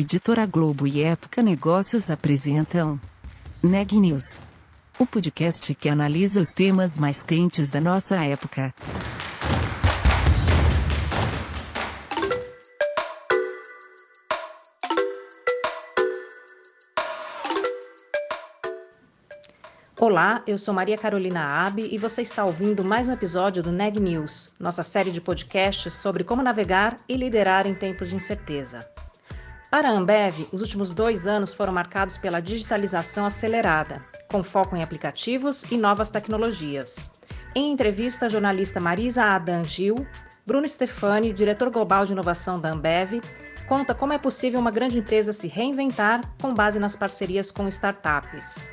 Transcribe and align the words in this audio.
Editora 0.00 0.46
Globo 0.46 0.86
e 0.86 1.02
Época 1.02 1.42
Negócios 1.42 2.08
apresentam 2.08 3.00
Neg 3.60 3.98
News, 3.98 4.38
o 4.96 5.04
podcast 5.04 5.74
que 5.74 5.88
analisa 5.88 6.38
os 6.38 6.52
temas 6.52 6.96
mais 6.96 7.20
quentes 7.20 7.68
da 7.68 7.80
nossa 7.80 8.14
época. 8.24 8.72
Olá, 19.98 20.44
eu 20.46 20.56
sou 20.56 20.72
Maria 20.72 20.96
Carolina 20.96 21.42
Abe 21.42 21.88
e 21.90 21.98
você 21.98 22.22
está 22.22 22.44
ouvindo 22.44 22.84
mais 22.84 23.08
um 23.08 23.12
episódio 23.14 23.64
do 23.64 23.72
Neg 23.72 23.98
News, 23.98 24.54
nossa 24.60 24.84
série 24.84 25.10
de 25.10 25.20
podcasts 25.20 25.92
sobre 25.92 26.22
como 26.22 26.40
navegar 26.40 26.96
e 27.08 27.16
liderar 27.16 27.66
em 27.66 27.74
tempos 27.74 28.10
de 28.10 28.14
incerteza. 28.14 28.88
Para 29.70 29.90
a 29.90 29.92
Ambev, 29.92 30.48
os 30.50 30.62
últimos 30.62 30.94
dois 30.94 31.26
anos 31.26 31.52
foram 31.52 31.74
marcados 31.74 32.16
pela 32.16 32.40
digitalização 32.40 33.26
acelerada, 33.26 34.02
com 34.30 34.42
foco 34.42 34.74
em 34.74 34.82
aplicativos 34.82 35.64
e 35.70 35.76
novas 35.76 36.08
tecnologias. 36.08 37.10
Em 37.54 37.70
entrevista, 37.70 38.26
a 38.26 38.28
jornalista 38.30 38.80
Marisa 38.80 39.24
Adan 39.24 39.62
Gil, 39.62 40.06
Bruno 40.46 40.66
Stefani, 40.66 41.34
diretor 41.34 41.68
global 41.68 42.06
de 42.06 42.12
inovação 42.12 42.58
da 42.58 42.70
Ambev, 42.70 43.20
conta 43.68 43.94
como 43.94 44.14
é 44.14 44.18
possível 44.18 44.58
uma 44.58 44.70
grande 44.70 45.00
empresa 45.00 45.34
se 45.34 45.48
reinventar 45.48 46.22
com 46.40 46.54
base 46.54 46.78
nas 46.78 46.96
parcerias 46.96 47.50
com 47.50 47.68
startups. 47.68 48.70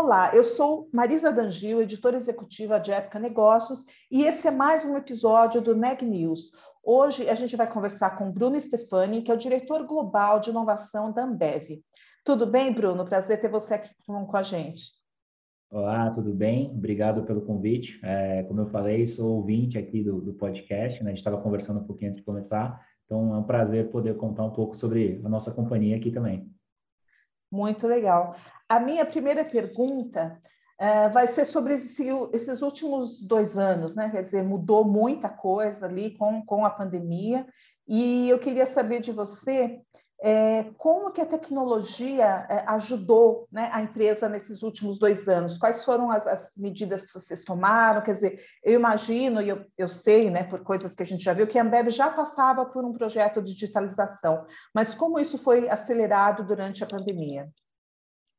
Olá, 0.00 0.30
eu 0.32 0.44
sou 0.44 0.88
Marisa 0.92 1.32
Dangil, 1.32 1.82
editora 1.82 2.16
executiva 2.16 2.78
de 2.78 2.92
Época 2.92 3.18
Negócios, 3.18 3.84
e 4.08 4.22
esse 4.22 4.46
é 4.46 4.50
mais 4.52 4.84
um 4.84 4.96
episódio 4.96 5.60
do 5.60 5.74
Neg 5.74 6.04
News, 6.04 6.52
Hoje 6.84 7.28
a 7.28 7.34
gente 7.34 7.56
vai 7.56 7.68
conversar 7.68 8.10
com 8.16 8.30
Bruno 8.30 8.58
Stefani, 8.60 9.22
que 9.22 9.30
é 9.32 9.34
o 9.34 9.36
diretor 9.36 9.84
global 9.84 10.38
de 10.38 10.50
inovação 10.50 11.12
da 11.12 11.24
Ambev. 11.24 11.82
Tudo 12.24 12.46
bem, 12.46 12.72
Bruno? 12.72 13.04
Prazer 13.04 13.40
ter 13.40 13.50
você 13.50 13.74
aqui 13.74 13.88
com 14.06 14.36
a 14.36 14.42
gente. 14.42 14.92
Olá, 15.68 16.08
tudo 16.12 16.32
bem? 16.32 16.70
Obrigado 16.70 17.24
pelo 17.24 17.42
convite. 17.42 17.98
É, 18.04 18.44
como 18.44 18.60
eu 18.60 18.68
falei, 18.68 19.04
sou 19.04 19.34
ouvinte 19.34 19.76
aqui 19.76 20.04
do, 20.04 20.20
do 20.20 20.32
podcast, 20.32 21.02
né? 21.02 21.10
a 21.10 21.12
gente 21.12 21.18
estava 21.18 21.42
conversando 21.42 21.80
um 21.80 21.84
pouquinho 21.84 22.10
antes 22.10 22.20
de 22.20 22.24
começar, 22.24 22.80
então 23.04 23.34
é 23.34 23.38
um 23.38 23.42
prazer 23.42 23.90
poder 23.90 24.16
contar 24.16 24.44
um 24.44 24.52
pouco 24.52 24.76
sobre 24.76 25.20
a 25.24 25.28
nossa 25.28 25.50
companhia 25.50 25.96
aqui 25.96 26.12
também. 26.12 26.48
Muito 27.50 27.86
legal. 27.86 28.36
A 28.68 28.78
minha 28.78 29.04
primeira 29.06 29.44
pergunta 29.44 30.40
é, 30.78 31.08
vai 31.08 31.26
ser 31.26 31.44
sobre 31.44 31.74
esse, 31.74 32.06
esses 32.32 32.62
últimos 32.62 33.20
dois 33.20 33.56
anos, 33.56 33.94
né? 33.94 34.10
Quer 34.10 34.22
dizer, 34.22 34.44
mudou 34.44 34.84
muita 34.84 35.28
coisa 35.28 35.86
ali 35.86 36.16
com, 36.16 36.44
com 36.44 36.64
a 36.64 36.70
pandemia, 36.70 37.46
e 37.86 38.28
eu 38.28 38.38
queria 38.38 38.66
saber 38.66 39.00
de 39.00 39.10
você 39.10 39.80
é, 40.20 40.64
como 40.76 41.12
que 41.12 41.20
a 41.20 41.26
tecnologia 41.26 42.46
é, 42.48 42.64
ajudou 42.68 43.46
né, 43.52 43.70
a 43.72 43.82
empresa 43.82 44.28
nesses 44.28 44.62
últimos 44.62 44.98
dois 44.98 45.28
anos? 45.28 45.56
Quais 45.56 45.84
foram 45.84 46.10
as, 46.10 46.26
as, 46.26 46.56
medidas 46.56 47.04
que 47.04 47.12
vocês 47.12 47.44
tomaram? 47.44 48.02
Quer 48.02 48.12
dizer, 48.12 48.40
eu 48.64 48.74
imagino 48.74 49.40
e 49.40 49.48
eu, 49.48 49.64
eu 49.76 49.86
sei, 49.86 50.28
né, 50.28 50.42
por 50.42 50.60
coisas 50.60 50.92
que 50.92 51.02
a 51.02 51.06
gente 51.06 51.22
já 51.22 51.32
viu, 51.32 51.46
que 51.46 51.58
a 51.58 51.62
Ambev 51.62 51.90
já 51.90 52.10
passava 52.10 52.66
por 52.66 52.84
um 52.84 52.92
projeto 52.92 53.40
de 53.40 53.54
digitalização, 53.54 54.44
mas 54.74 54.92
como 54.92 55.20
isso 55.20 55.38
foi 55.38 55.68
acelerado 55.68 56.44
durante 56.44 56.82
a 56.82 56.86
pandemia? 56.86 57.48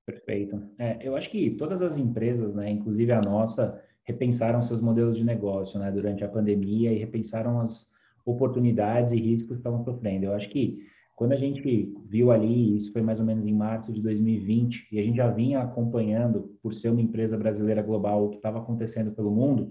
Perfeito. 0.06 0.62
É, 0.78 0.98
eu 1.02 1.16
acho 1.16 1.30
que 1.30 1.52
todas 1.52 1.82
as 1.82 1.98
empresas, 1.98 2.54
né, 2.54 2.70
inclusive 2.70 3.12
a 3.14 3.22
nossa, 3.22 3.82
repensaram 4.04 4.62
seus 4.62 4.82
modelos 4.82 5.16
de 5.16 5.24
negócio 5.24 5.80
né, 5.80 5.90
durante 5.92 6.26
a 6.26 6.30
pandemia 6.30 6.92
e 6.92 6.98
repensaram 6.98 7.62
as 7.62 7.88
oportunidades 8.26 9.14
e 9.14 9.18
riscos 9.18 9.52
que 9.52 9.60
estavam 9.60 9.84
sofrendo. 9.84 10.26
Eu 10.26 10.34
acho 10.34 10.50
que 10.50 10.86
quando 11.20 11.34
a 11.34 11.36
gente 11.36 11.94
viu 12.06 12.32
ali, 12.32 12.78
isso 12.78 12.94
foi 12.94 13.02
mais 13.02 13.20
ou 13.20 13.26
menos 13.26 13.46
em 13.46 13.54
março 13.54 13.92
de 13.92 14.02
2020, 14.02 14.88
e 14.90 14.98
a 14.98 15.04
gente 15.04 15.18
já 15.18 15.30
vinha 15.30 15.60
acompanhando, 15.60 16.58
por 16.64 16.74
ser 16.74 16.88
uma 16.92 17.02
empresa 17.02 17.38
brasileira 17.38 17.82
global, 17.82 18.24
o 18.24 18.30
que 18.30 18.38
estava 18.38 18.60
acontecendo 18.60 19.12
pelo 19.12 19.30
mundo, 19.30 19.70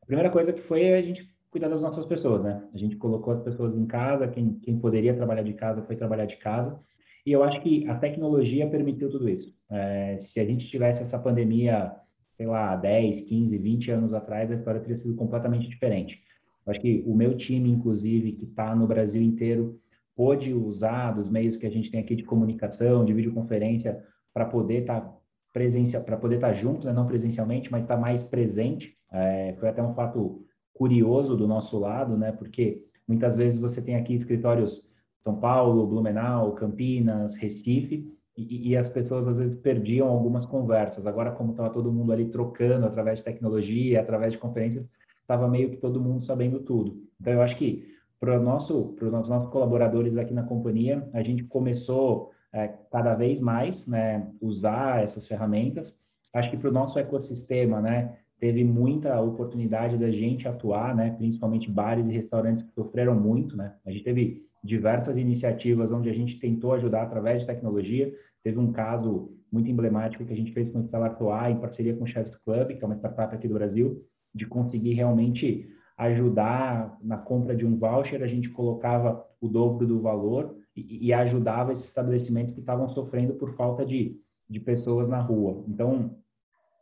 a 0.00 0.06
primeira 0.06 0.30
coisa 0.30 0.54
que 0.54 0.62
foi 0.62 0.94
a 0.94 1.02
gente 1.02 1.28
cuidar 1.50 1.68
das 1.68 1.82
nossas 1.82 2.06
pessoas, 2.06 2.42
né? 2.42 2.66
A 2.72 2.78
gente 2.78 2.96
colocou 2.96 3.34
as 3.34 3.42
pessoas 3.42 3.76
em 3.76 3.84
casa, 3.84 4.26
quem, 4.26 4.54
quem 4.54 4.78
poderia 4.78 5.12
trabalhar 5.12 5.42
de 5.42 5.52
casa 5.52 5.82
foi 5.82 5.96
trabalhar 5.96 6.24
de 6.24 6.38
casa, 6.38 6.80
e 7.26 7.30
eu 7.30 7.44
acho 7.44 7.60
que 7.60 7.86
a 7.88 7.94
tecnologia 7.96 8.66
permitiu 8.66 9.10
tudo 9.10 9.28
isso. 9.28 9.54
É, 9.70 10.16
se 10.18 10.40
a 10.40 10.46
gente 10.46 10.66
tivesse 10.66 11.02
essa 11.02 11.18
pandemia, 11.18 11.92
sei 12.38 12.46
lá, 12.46 12.74
10, 12.74 13.20
15, 13.20 13.58
20 13.58 13.90
anos 13.90 14.14
atrás, 14.14 14.50
a 14.50 14.54
história 14.54 14.80
teria 14.80 14.96
sido 14.96 15.14
completamente 15.14 15.68
diferente. 15.68 16.22
Eu 16.64 16.70
acho 16.70 16.80
que 16.80 17.04
o 17.06 17.14
meu 17.14 17.36
time, 17.36 17.70
inclusive, 17.70 18.32
que 18.32 18.46
está 18.46 18.74
no 18.74 18.86
Brasil 18.86 19.20
inteiro, 19.20 19.78
pôde 20.16 20.54
usar 20.54 21.12
dos 21.12 21.28
meios 21.28 21.56
que 21.56 21.66
a 21.66 21.70
gente 21.70 21.90
tem 21.90 22.00
aqui 22.00 22.16
de 22.16 22.24
comunicação, 22.24 23.04
de 23.04 23.12
videoconferência, 23.12 24.02
para 24.32 24.46
poder 24.46 24.80
estar 24.80 25.02
tá 25.02 25.16
presencial, 25.52 26.02
para 26.02 26.16
poder 26.16 26.36
estar 26.36 26.48
tá 26.48 26.54
junto, 26.54 26.86
né? 26.86 26.92
não 26.92 27.06
presencialmente, 27.06 27.70
mas 27.70 27.82
estar 27.82 27.94
tá 27.94 28.00
mais 28.00 28.22
presente. 28.22 28.96
É, 29.12 29.54
foi 29.60 29.68
até 29.68 29.82
um 29.82 29.94
fato 29.94 30.42
curioso 30.74 31.36
do 31.36 31.46
nosso 31.46 31.78
lado, 31.78 32.16
né? 32.16 32.32
Porque 32.32 32.82
muitas 33.06 33.36
vezes 33.36 33.58
você 33.58 33.80
tem 33.80 33.94
aqui 33.94 34.14
escritórios 34.14 34.86
são 35.26 35.40
Paulo, 35.40 35.86
Blumenau, 35.86 36.52
Campinas, 36.52 37.36
Recife, 37.36 38.08
e, 38.36 38.70
e, 38.70 38.76
as 38.76 38.88
pessoas 38.88 39.26
às 39.26 39.36
vezes 39.36 39.58
perdiam 39.58 40.08
algumas 40.08 40.44
conversas. 40.44 41.06
Agora, 41.06 41.32
como 41.32 41.50
estava 41.50 41.70
todo 41.70 41.90
mundo 41.90 42.12
ali 42.12 42.26
trocando 42.26 42.86
através 42.86 43.18
de 43.18 43.24
tecnologia, 43.24 44.00
através 44.00 44.34
de 44.34 44.38
conferências, 44.38 44.86
estava 45.22 45.48
meio 45.48 45.70
que 45.70 45.78
todo 45.78 46.00
mundo 46.00 46.24
sabendo 46.24 46.60
tudo. 46.60 47.02
Então, 47.20 47.32
eu 47.32 47.42
acho 47.42 47.56
que 47.56 47.95
para 48.20 48.38
nosso, 48.38 48.96
os 49.00 49.28
nossos 49.28 49.50
colaboradores 49.50 50.16
aqui 50.16 50.32
na 50.32 50.42
companhia, 50.42 51.08
a 51.12 51.22
gente 51.22 51.44
começou 51.44 52.30
é, 52.52 52.68
cada 52.90 53.14
vez 53.14 53.40
mais, 53.40 53.86
né, 53.86 54.30
usar 54.40 55.02
essas 55.02 55.26
ferramentas. 55.26 55.98
Acho 56.32 56.50
que 56.50 56.56
para 56.56 56.70
o 56.70 56.72
nosso 56.72 56.98
ecossistema, 56.98 57.80
né, 57.80 58.16
teve 58.38 58.64
muita 58.64 59.20
oportunidade 59.20 59.98
da 59.98 60.10
gente 60.10 60.48
atuar, 60.48 60.94
né, 60.94 61.10
principalmente 61.10 61.70
bares 61.70 62.08
e 62.08 62.12
restaurantes 62.12 62.64
que 62.64 62.72
sofreram 62.72 63.14
muito, 63.14 63.56
né. 63.56 63.74
A 63.84 63.90
gente 63.90 64.04
teve 64.04 64.46
diversas 64.64 65.16
iniciativas 65.16 65.90
onde 65.90 66.10
a 66.10 66.14
gente 66.14 66.38
tentou 66.38 66.72
ajudar 66.72 67.02
através 67.02 67.40
de 67.40 67.46
tecnologia. 67.46 68.12
Teve 68.42 68.58
um 68.58 68.72
caso 68.72 69.30
muito 69.50 69.70
emblemático 69.70 70.24
que 70.24 70.32
a 70.32 70.36
gente 70.36 70.52
fez 70.52 70.68
com 70.70 70.80
o 70.80 70.82
Estelar 70.82 71.50
em 71.50 71.60
parceria 71.60 71.94
com 71.94 72.04
o 72.04 72.06
Chefs 72.06 72.34
Club, 72.36 72.76
que 72.76 72.82
é 72.82 72.86
uma 72.86 72.96
startup 72.96 73.34
aqui 73.34 73.46
do 73.46 73.54
Brasil, 73.54 74.02
de 74.34 74.46
conseguir 74.46 74.94
realmente 74.94 75.68
ajudar 75.96 76.98
na 77.02 77.16
compra 77.16 77.56
de 77.56 77.66
um 77.66 77.76
voucher, 77.76 78.22
a 78.22 78.26
gente 78.26 78.50
colocava 78.50 79.26
o 79.40 79.48
dobro 79.48 79.86
do 79.86 80.00
valor 80.00 80.56
e, 80.74 81.06
e 81.06 81.12
ajudava 81.12 81.72
esses 81.72 81.86
estabelecimentos 81.86 82.52
que 82.52 82.60
estavam 82.60 82.88
sofrendo 82.88 83.34
por 83.34 83.54
falta 83.54 83.84
de, 83.84 84.20
de 84.48 84.60
pessoas 84.60 85.08
na 85.08 85.20
rua. 85.20 85.64
Então, 85.66 86.14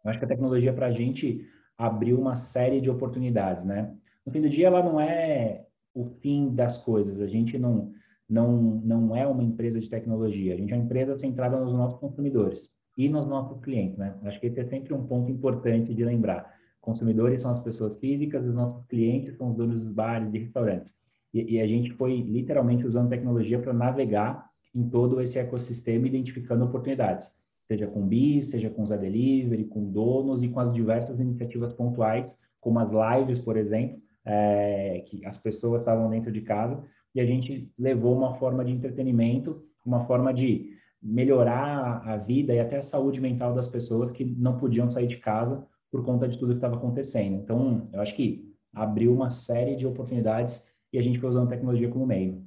eu 0.05 0.11
acho 0.11 0.19
que 0.19 0.25
a 0.25 0.29
tecnologia 0.29 0.73
para 0.73 0.87
a 0.87 0.93
gente 0.93 1.47
abriu 1.79 2.19
uma 2.19 2.37
série 2.37 2.81
de 2.81 2.91
oportunidades, 2.91 3.65
né? 3.65 3.95
No 4.27 4.33
fim 4.33 4.41
do 4.41 4.49
dia, 4.49 4.67
ela 4.67 4.83
não 4.83 5.01
é 5.01 5.65
o 5.95 6.05
fim 6.05 6.55
das 6.55 6.79
coisas. 6.79 7.21
A 7.21 7.27
gente 7.27 7.59
não, 7.59 7.93
não, 8.29 8.53
não 8.85 9.17
é 9.17 9.27
uma 9.27 9.43
empresa 9.43 9.79
de 9.79 9.89
tecnologia, 9.89 10.55
a 10.55 10.57
gente 10.57 10.73
é 10.73 10.77
uma 10.77 10.85
empresa 10.85 11.17
centrada 11.19 11.59
nos 11.59 11.73
nossos 11.73 11.99
consumidores 11.99 12.71
e 12.97 13.09
nos 13.09 13.27
nossos 13.27 13.61
clientes, 13.61 13.97
né? 13.97 14.17
Acho 14.25 14.41
que 14.41 14.47
esse 14.47 14.61
é 14.61 14.65
sempre 14.65 14.93
um 14.93 15.07
ponto 15.07 15.31
importante 15.31 15.95
de 15.95 16.05
lembrar. 16.05 16.53
Consumidores 16.85 17.41
são 17.41 17.51
as 17.51 17.63
pessoas 17.63 17.97
físicas, 17.97 18.47
os 18.47 18.55
nossos 18.55 18.85
clientes 18.85 19.39
são 19.39 19.49
os 19.49 19.57
donos 19.57 19.85
dos 19.85 19.95
bares 19.95 20.35
e 20.35 20.39
restaurantes. 20.39 20.93
E, 21.33 21.55
e 21.55 21.61
a 21.61 21.67
gente 21.67 21.91
foi 21.93 22.21
literalmente 22.21 22.87
usando 22.87 23.09
tecnologia 23.09 23.59
para 23.59 23.73
navegar 23.73 24.51
em 24.75 24.87
todo 24.91 25.19
esse 25.19 25.39
ecossistema, 25.39 26.07
identificando 26.07 26.63
oportunidades, 26.63 27.31
seja 27.67 27.87
com 27.87 28.07
BIS, 28.07 28.51
seja 28.51 28.69
com 28.69 28.85
Zé 28.85 28.99
Delivery, 28.99 29.65
com 29.65 29.91
donos 29.91 30.43
e 30.43 30.49
com 30.49 30.61
as 30.61 30.75
diversas 30.75 31.19
iniciativas 31.19 31.73
pontuais, 31.73 32.37
como 32.61 32.79
as 32.79 32.91
lives, 32.91 33.39
por 33.39 33.57
exemplo, 33.57 33.99
é, 34.23 35.03
que 35.07 35.25
as 35.25 35.39
pessoas 35.39 35.81
estavam 35.81 36.11
dentro 36.11 36.31
de 36.31 36.43
casa 36.43 36.85
e 37.15 37.21
a 37.21 37.25
gente 37.25 37.73
levou 37.79 38.15
uma 38.15 38.35
forma 38.35 38.63
de 38.63 38.73
entretenimento, 38.73 39.65
uma 39.87 40.05
forma 40.05 40.35
de 40.35 40.75
melhorar 41.03 42.03
a 42.07 42.19
vida 42.19 42.53
e 42.53 42.61
até 42.61 42.77
a 42.77 42.83
saúde 42.83 43.23
mental 43.23 43.55
das 43.55 43.69
pessoas 43.69 44.11
que 44.11 44.23
não 44.23 44.59
podiam 44.59 44.91
sair 44.91 45.07
de 45.07 45.17
casa 45.17 45.67
por 45.95 46.05
conta 46.05 46.27
de 46.27 46.37
tudo 46.37 46.51
que 46.51 46.57
estava 46.57 46.75
acontecendo. 46.75 47.37
Então, 47.37 47.89
eu 47.93 48.01
acho 48.01 48.17
que 48.17 48.53
abriu 48.75 49.15
uma 49.15 49.31
série 49.31 49.77
de 49.77 49.87
oportunidades 49.87 50.67
e 50.93 50.99
a 50.99 51.01
gente 51.01 51.21
foi 51.21 51.31
usando 51.31 51.49
tecnologia 51.49 51.89
como 51.89 52.05
meio. 52.05 52.45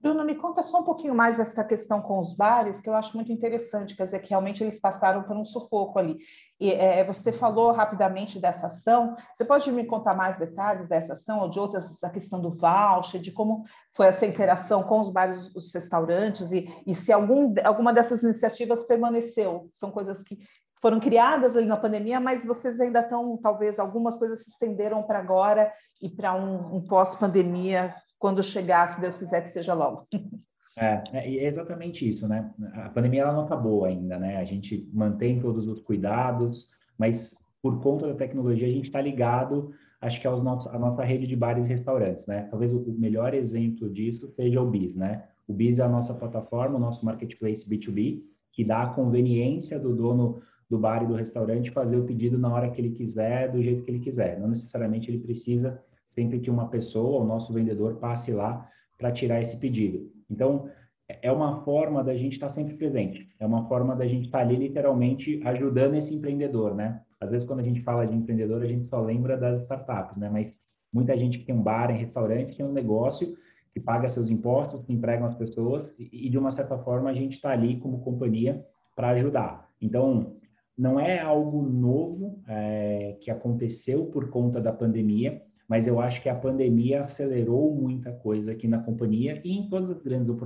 Bruno, 0.00 0.24
me 0.24 0.34
conta 0.34 0.62
só 0.62 0.80
um 0.80 0.82
pouquinho 0.82 1.14
mais 1.14 1.36
dessa 1.36 1.62
questão 1.62 2.00
com 2.00 2.18
os 2.18 2.32
bares, 2.32 2.80
que 2.80 2.88
eu 2.88 2.94
acho 2.94 3.14
muito 3.14 3.30
interessante, 3.30 3.94
quer 3.94 4.04
dizer, 4.04 4.20
que 4.20 4.30
realmente 4.30 4.64
eles 4.64 4.80
passaram 4.80 5.24
por 5.24 5.36
um 5.36 5.44
sufoco 5.44 5.98
ali. 5.98 6.16
E 6.58 6.72
é, 6.72 7.04
você 7.04 7.32
falou 7.32 7.70
rapidamente 7.72 8.40
dessa 8.40 8.68
ação, 8.68 9.14
você 9.34 9.44
pode 9.44 9.70
me 9.70 9.84
contar 9.84 10.16
mais 10.16 10.38
detalhes 10.38 10.88
dessa 10.88 11.12
ação 11.12 11.40
ou 11.40 11.50
de 11.50 11.60
outras, 11.60 11.90
essa 11.90 12.08
questão 12.08 12.40
do 12.40 12.50
voucher, 12.50 13.20
de 13.20 13.30
como 13.30 13.64
foi 13.94 14.06
essa 14.06 14.24
interação 14.24 14.82
com 14.82 15.00
os 15.00 15.10
bares, 15.10 15.54
os 15.54 15.74
restaurantes, 15.74 16.50
e, 16.50 16.66
e 16.86 16.94
se 16.94 17.12
algum, 17.12 17.52
alguma 17.62 17.92
dessas 17.92 18.22
iniciativas 18.22 18.84
permaneceu? 18.84 19.68
São 19.74 19.90
coisas 19.90 20.22
que 20.22 20.38
foram 20.86 21.00
criadas 21.00 21.56
ali 21.56 21.66
na 21.66 21.76
pandemia, 21.76 22.20
mas 22.20 22.46
vocês 22.46 22.78
ainda 22.78 23.00
estão, 23.00 23.36
talvez, 23.38 23.76
algumas 23.76 24.16
coisas 24.16 24.44
se 24.44 24.50
estenderam 24.50 25.02
para 25.02 25.18
agora 25.18 25.72
e 26.00 26.08
para 26.08 26.32
um, 26.32 26.76
um 26.76 26.80
pós-pandemia 26.80 27.92
quando 28.20 28.40
chegar, 28.40 28.86
se 28.86 29.00
Deus 29.00 29.18
quiser 29.18 29.42
que 29.42 29.48
seja 29.48 29.74
logo. 29.74 30.04
É, 30.78 31.02
é, 31.14 31.36
é 31.36 31.46
exatamente 31.46 32.06
isso, 32.06 32.28
né? 32.28 32.50
A 32.74 32.90
pandemia 32.90 33.22
ela 33.22 33.32
não 33.32 33.44
acabou 33.44 33.86
ainda, 33.86 34.18
né? 34.18 34.36
A 34.36 34.44
gente 34.44 34.86
mantém 34.92 35.40
todos 35.40 35.66
os 35.66 35.80
cuidados, 35.80 36.66
mas 36.98 37.32
por 37.62 37.80
conta 37.80 38.06
da 38.06 38.14
tecnologia 38.14 38.68
a 38.68 38.70
gente 38.70 38.84
está 38.84 39.00
ligado, 39.00 39.72
acho 40.02 40.20
que 40.20 40.26
aos 40.26 40.42
nossos, 40.42 40.70
a 40.70 40.78
nossa 40.78 41.02
rede 41.02 41.26
de 41.26 41.34
bares 41.34 41.66
e 41.66 41.70
restaurantes, 41.70 42.26
né? 42.26 42.46
Talvez 42.50 42.74
o, 42.74 42.84
melhor 42.92 43.32
exemplo 43.32 43.88
disso 43.88 44.28
seja 44.36 44.60
o 44.60 44.70
BIS, 44.70 44.94
né? 44.94 45.24
O 45.48 45.54
BIS 45.54 45.78
é 45.78 45.82
a 45.82 45.88
nossa 45.88 46.12
plataforma, 46.12 46.76
o 46.76 46.80
nosso 46.80 47.02
marketplace 47.06 47.66
B2B, 47.66 48.20
que 48.52 48.62
dá 48.62 48.82
a 48.82 48.90
conveniência 48.90 49.78
do 49.78 49.96
dono 49.96 50.42
do 50.68 50.78
bar 50.78 51.02
e 51.02 51.06
do 51.06 51.14
restaurante 51.14 51.70
fazer 51.70 51.96
o 51.96 52.04
pedido 52.04 52.38
na 52.38 52.52
hora 52.52 52.70
que 52.70 52.80
ele 52.80 52.90
quiser, 52.90 53.50
do 53.50 53.62
jeito 53.62 53.84
que 53.84 53.90
ele 53.90 54.00
quiser. 54.00 54.38
Não 54.40 54.48
necessariamente 54.48 55.10
ele 55.10 55.18
precisa 55.18 55.80
sempre 56.08 56.40
que 56.40 56.50
uma 56.50 56.68
pessoa, 56.68 57.22
o 57.22 57.26
nosso 57.26 57.52
vendedor, 57.52 57.96
passe 57.96 58.32
lá 58.32 58.68
para 58.98 59.12
tirar 59.12 59.40
esse 59.40 59.58
pedido. 59.58 60.10
Então, 60.30 60.68
é 61.08 61.30
uma 61.30 61.62
forma 61.62 62.02
da 62.02 62.16
gente 62.16 62.34
estar 62.34 62.48
tá 62.48 62.52
sempre 62.52 62.74
presente. 62.74 63.28
É 63.38 63.46
uma 63.46 63.68
forma 63.68 63.94
da 63.94 64.06
gente 64.06 64.26
estar 64.26 64.38
tá 64.38 64.44
ali 64.44 64.56
literalmente 64.56 65.40
ajudando 65.44 65.94
esse 65.94 66.12
empreendedor, 66.12 66.74
né? 66.74 67.00
Às 67.20 67.30
vezes 67.30 67.46
quando 67.46 67.60
a 67.60 67.62
gente 67.62 67.80
fala 67.80 68.06
de 68.06 68.14
empreendedor, 68.14 68.62
a 68.62 68.66
gente 68.66 68.86
só 68.86 69.00
lembra 69.00 69.36
das 69.36 69.62
startups, 69.62 70.16
né? 70.16 70.28
Mas 70.28 70.52
muita 70.92 71.16
gente 71.16 71.38
que 71.38 71.44
tem 71.44 71.54
um 71.54 71.62
bar, 71.62 71.90
em 71.90 71.98
restaurante, 71.98 72.56
tem 72.56 72.66
um 72.66 72.72
negócio 72.72 73.36
que 73.72 73.80
paga 73.80 74.08
seus 74.08 74.30
impostos, 74.30 74.82
que 74.82 74.92
empregam 74.92 75.26
as 75.26 75.34
pessoas 75.34 75.92
e, 75.98 76.30
de 76.30 76.38
uma 76.38 76.50
certa 76.52 76.78
forma 76.78 77.10
a 77.10 77.14
gente 77.14 77.34
está 77.34 77.50
ali 77.50 77.78
como 77.78 78.00
companhia 78.00 78.64
para 78.94 79.10
ajudar. 79.10 79.68
Então, 79.80 80.34
não 80.76 81.00
é 81.00 81.18
algo 81.18 81.62
novo 81.62 82.38
é, 82.46 83.16
que 83.20 83.30
aconteceu 83.30 84.06
por 84.06 84.28
conta 84.28 84.60
da 84.60 84.72
pandemia, 84.72 85.42
mas 85.68 85.86
eu 85.86 86.00
acho 86.00 86.22
que 86.22 86.28
a 86.28 86.34
pandemia 86.34 87.00
acelerou 87.00 87.74
muita 87.74 88.12
coisa 88.12 88.52
aqui 88.52 88.68
na 88.68 88.78
companhia 88.78 89.40
e 89.44 89.56
em 89.56 89.68
todas 89.68 89.90
as 89.90 90.02
grandes, 90.02 90.36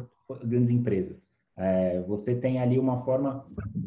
grandes 0.44 0.70
empresas. 0.70 1.16
É, 1.56 2.00
você 2.02 2.34
tem 2.34 2.58
ali 2.58 2.78
uma 2.78 3.04
forma, 3.04 3.44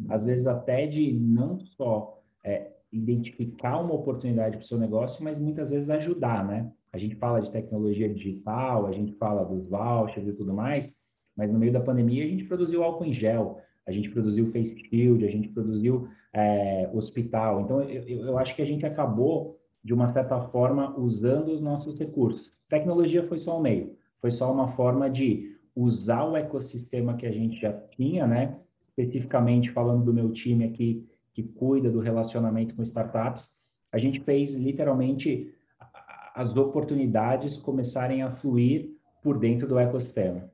às 0.08 0.24
vezes 0.24 0.46
até 0.46 0.86
de 0.86 1.12
não 1.12 1.58
só 1.58 2.22
é, 2.44 2.70
identificar 2.92 3.80
uma 3.80 3.94
oportunidade 3.94 4.56
para 4.56 4.64
o 4.64 4.66
seu 4.66 4.78
negócio, 4.78 5.24
mas 5.24 5.40
muitas 5.40 5.70
vezes 5.70 5.90
ajudar, 5.90 6.46
né? 6.46 6.70
A 6.92 6.98
gente 6.98 7.16
fala 7.16 7.40
de 7.40 7.50
tecnologia 7.50 8.08
digital, 8.08 8.86
a 8.86 8.92
gente 8.92 9.12
fala 9.14 9.44
dos 9.44 9.66
vouchers 9.68 10.28
e 10.28 10.32
tudo 10.32 10.54
mais, 10.54 10.94
mas 11.36 11.50
no 11.50 11.58
meio 11.58 11.72
da 11.72 11.80
pandemia 11.80 12.24
a 12.24 12.28
gente 12.28 12.44
produziu 12.44 12.84
álcool 12.84 13.06
em 13.06 13.12
gel, 13.12 13.58
a 13.86 13.92
gente 13.92 14.10
produziu 14.10 14.50
face 14.50 14.76
shield, 14.88 15.24
a 15.24 15.30
gente 15.30 15.48
produziu 15.48 16.08
é, 16.32 16.90
hospital. 16.92 17.60
Então, 17.60 17.82
eu, 17.82 18.02
eu 18.26 18.38
acho 18.38 18.56
que 18.56 18.62
a 18.62 18.66
gente 18.66 18.84
acabou 18.84 19.60
de 19.84 19.92
uma 19.92 20.08
certa 20.08 20.40
forma, 20.40 20.98
usando 20.98 21.48
os 21.48 21.60
nossos 21.60 21.98
recursos. 21.98 22.50
Tecnologia 22.68 23.22
foi 23.22 23.38
só 23.38 23.58
um 23.58 23.60
meio, 23.60 23.94
foi 24.18 24.30
só 24.30 24.50
uma 24.50 24.68
forma 24.68 25.10
de 25.10 25.54
usar 25.76 26.24
o 26.24 26.36
ecossistema 26.36 27.14
que 27.14 27.26
a 27.26 27.30
gente 27.30 27.60
já 27.60 27.72
tinha, 27.72 28.26
né? 28.26 28.58
Especificamente 28.80 29.70
falando 29.70 30.04
do 30.04 30.14
meu 30.14 30.32
time 30.32 30.64
aqui, 30.64 31.06
que 31.34 31.42
cuida 31.42 31.90
do 31.90 32.00
relacionamento 32.00 32.74
com 32.74 32.82
startups, 32.82 33.58
a 33.92 33.98
gente 33.98 34.20
fez 34.20 34.54
literalmente 34.54 35.52
as 36.34 36.56
oportunidades 36.56 37.58
começarem 37.58 38.22
a 38.22 38.30
fluir 38.30 38.90
por 39.22 39.38
dentro 39.38 39.68
do 39.68 39.78
ecossistema. 39.78 40.50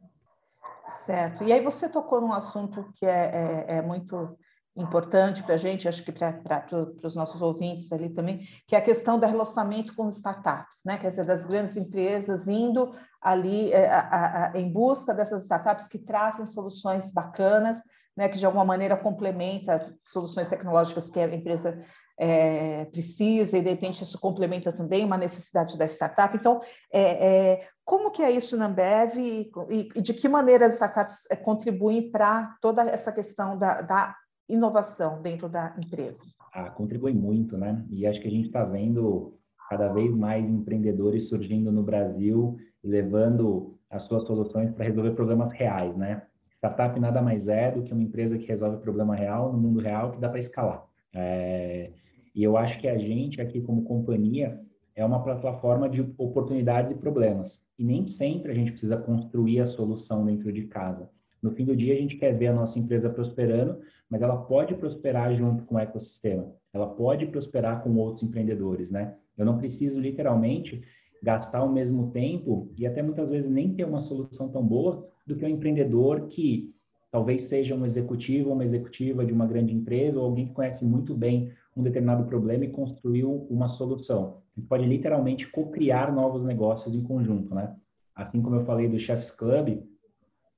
Certo. 1.05 1.45
E 1.45 1.53
aí 1.53 1.63
você 1.63 1.89
tocou 1.89 2.21
num 2.21 2.33
assunto 2.33 2.93
que 2.95 3.07
é, 3.07 3.65
é, 3.69 3.77
é 3.79 3.83
muito 3.83 4.37
importante 4.77 5.43
para 5.43 5.55
a 5.55 5.59
gente, 5.59 5.89
acho 5.89 6.05
que 6.05 6.13
para 6.13 6.65
os 7.05 7.15
nossos 7.15 7.43
ouvintes 7.43 7.93
ali 7.93 8.09
também, 8.09 8.47
que 8.67 8.75
é 8.75 8.79
a 8.79 8.83
questão 8.83 9.19
do 9.19 9.27
relacionamento 9.27 9.95
com 9.95 10.09
startups, 10.09 10.81
né? 10.85 10.97
Quer 10.97 11.09
dizer, 11.09 11.25
das 11.25 11.47
grandes 11.47 11.77
empresas 11.77 12.47
indo 12.47 12.95
ali 13.21 13.73
é, 13.73 13.91
a, 13.91 14.53
a, 14.53 14.59
em 14.59 14.73
busca 14.73 15.13
dessas 15.13 15.43
startups 15.43 15.89
que 15.89 15.99
trazem 15.99 16.47
soluções 16.47 17.13
bacanas, 17.13 17.83
né? 18.17 18.29
Que 18.29 18.39
de 18.39 18.47
alguma 18.47 18.65
maneira 18.65 18.97
complementa 18.97 19.93
soluções 20.05 20.49
tecnológicas 20.49 21.11
que 21.11 21.21
a 21.21 21.35
empresa 21.35 21.85
é, 22.23 22.85
precisa 22.85 23.57
e 23.57 23.63
de 23.63 23.71
repente 23.71 24.05
isso 24.05 24.21
complementa 24.21 24.71
também 24.71 25.07
uma 25.07 25.17
necessidade 25.17 25.79
da 25.79 25.87
startup. 25.87 26.37
Então, 26.37 26.61
é, 26.93 27.53
é, 27.53 27.69
como 27.83 28.11
que 28.11 28.23
é 28.23 28.31
isso 28.31 28.59
na 28.59 28.67
Ambev 28.67 29.17
e, 29.17 29.51
e, 29.71 30.03
de 30.03 30.13
que 30.13 30.29
maneira 30.29 30.67
as 30.67 30.75
startups 30.75 31.25
é, 31.31 31.37
contribuem 31.37 32.11
para 32.11 32.59
toda 32.61 32.83
essa 32.83 33.11
questão 33.11 33.57
da, 33.57 33.81
da 33.81 34.15
inovação 34.47 35.23
dentro 35.23 35.49
da 35.49 35.75
empresa? 35.83 36.25
Ah, 36.53 36.69
contribui 36.69 37.15
muito, 37.15 37.57
né? 37.57 37.83
E 37.89 38.07
acho 38.07 38.21
que 38.21 38.29
a 38.29 38.31
gente 38.31 38.49
está 38.49 38.65
vendo 38.65 39.39
cada 39.71 39.89
vez 39.89 40.15
mais 40.15 40.45
empreendedores 40.45 41.27
surgindo 41.27 41.73
no 41.73 41.83
Brasil, 41.83 42.59
levando 42.85 43.79
as 43.89 44.03
suas 44.03 44.25
soluções 44.25 44.71
para 44.73 44.85
resolver 44.85 45.13
problemas 45.13 45.55
reais, 45.55 45.97
né? 45.97 46.23
Startup 46.59 47.01
nada 47.01 47.23
mais 47.23 47.49
é 47.49 47.71
do 47.71 47.83
que 47.83 47.95
uma 47.95 48.03
empresa 48.03 48.37
que 48.37 48.45
resolve 48.45 48.77
problema 48.83 49.15
real 49.15 49.51
no 49.51 49.59
mundo 49.59 49.81
real 49.81 50.11
que 50.11 50.21
dá 50.21 50.29
para 50.29 50.39
escalar. 50.39 50.85
É... 51.15 51.93
E 52.35 52.43
eu 52.43 52.57
acho 52.57 52.79
que 52.79 52.89
a 52.89 52.97
gente 52.97 53.41
aqui 53.41 53.61
como 53.61 53.83
companhia 53.85 54.61
é 54.95 55.05
uma 55.05 55.23
plataforma 55.23 55.89
de 55.89 56.03
oportunidades 56.19 56.93
e 56.93 56.99
problemas. 56.99 57.65
E 57.79 57.85
nem 57.85 58.07
sempre 58.07 58.53
a 58.53 58.55
gente 58.55 58.73
precisa 58.73 58.97
construir 58.97 59.61
a 59.61 59.67
solução 59.67 60.25
dentro 60.25 60.53
de 60.53 60.65
casa. 60.65 61.09
No 61.43 61.51
fim 61.53 61.65
do 61.65 61.75
dia, 61.75 61.95
a 61.95 61.97
gente 61.97 62.17
quer 62.17 62.37
ver 62.37 62.49
a 62.49 62.53
nossa 62.53 62.79
empresa 62.79 63.09
prosperando, 63.09 63.81
mas 64.11 64.21
ela 64.21 64.37
pode 64.37 64.75
prosperar 64.75 65.35
junto 65.35 65.65
com 65.65 65.77
o 65.77 65.79
ecossistema. 65.79 66.53
Ela 66.73 66.87
pode 66.87 67.27
prosperar 67.27 67.83
com 67.83 67.97
outros 67.97 68.23
empreendedores, 68.23 68.91
né? 68.91 69.15
Eu 69.39 69.47
não 69.47 69.57
preciso 69.57 69.99
literalmente 69.99 70.83
gastar 71.23 71.63
o 71.63 71.73
mesmo 71.73 72.11
tempo 72.11 72.71
e 72.77 72.87
até 72.87 73.03
muitas 73.03 73.31
vezes 73.31 73.51
nem 73.51 73.73
ter 73.73 73.85
uma 73.85 74.01
solução 74.01 74.49
tão 74.49 74.63
boa 74.63 75.09
do 75.27 75.37
que 75.37 75.45
um 75.45 75.49
empreendedor 75.49 76.29
que 76.29 76.75
talvez 77.11 77.43
seja 77.43 77.75
um 77.75 77.85
executivo 77.85 78.53
uma 78.53 78.65
executiva 78.65 79.25
de 79.25 79.33
uma 79.33 79.47
grande 79.47 79.75
empresa 79.75 80.19
ou 80.19 80.25
alguém 80.25 80.47
que 80.47 80.55
conhece 80.55 80.85
muito 80.85 81.15
bem 81.15 81.51
um 81.81 81.83
determinado 81.83 82.25
problema 82.25 82.65
e 82.65 82.71
construiu 82.71 83.47
uma 83.51 83.69
solução. 83.69 84.43
A 84.57 84.61
gente 84.61 84.69
pode 84.69 84.87
literalmente 84.87 85.47
co-criar 85.51 86.13
novos 86.13 86.45
negócios 86.45 86.95
em 86.95 87.03
conjunto, 87.03 87.55
né? 87.55 87.75
Assim 88.15 88.43
como 88.43 88.57
eu 88.57 88.65
falei 88.65 88.89
do 88.89 88.99
Chefs 88.99 89.31
Club, 89.31 89.83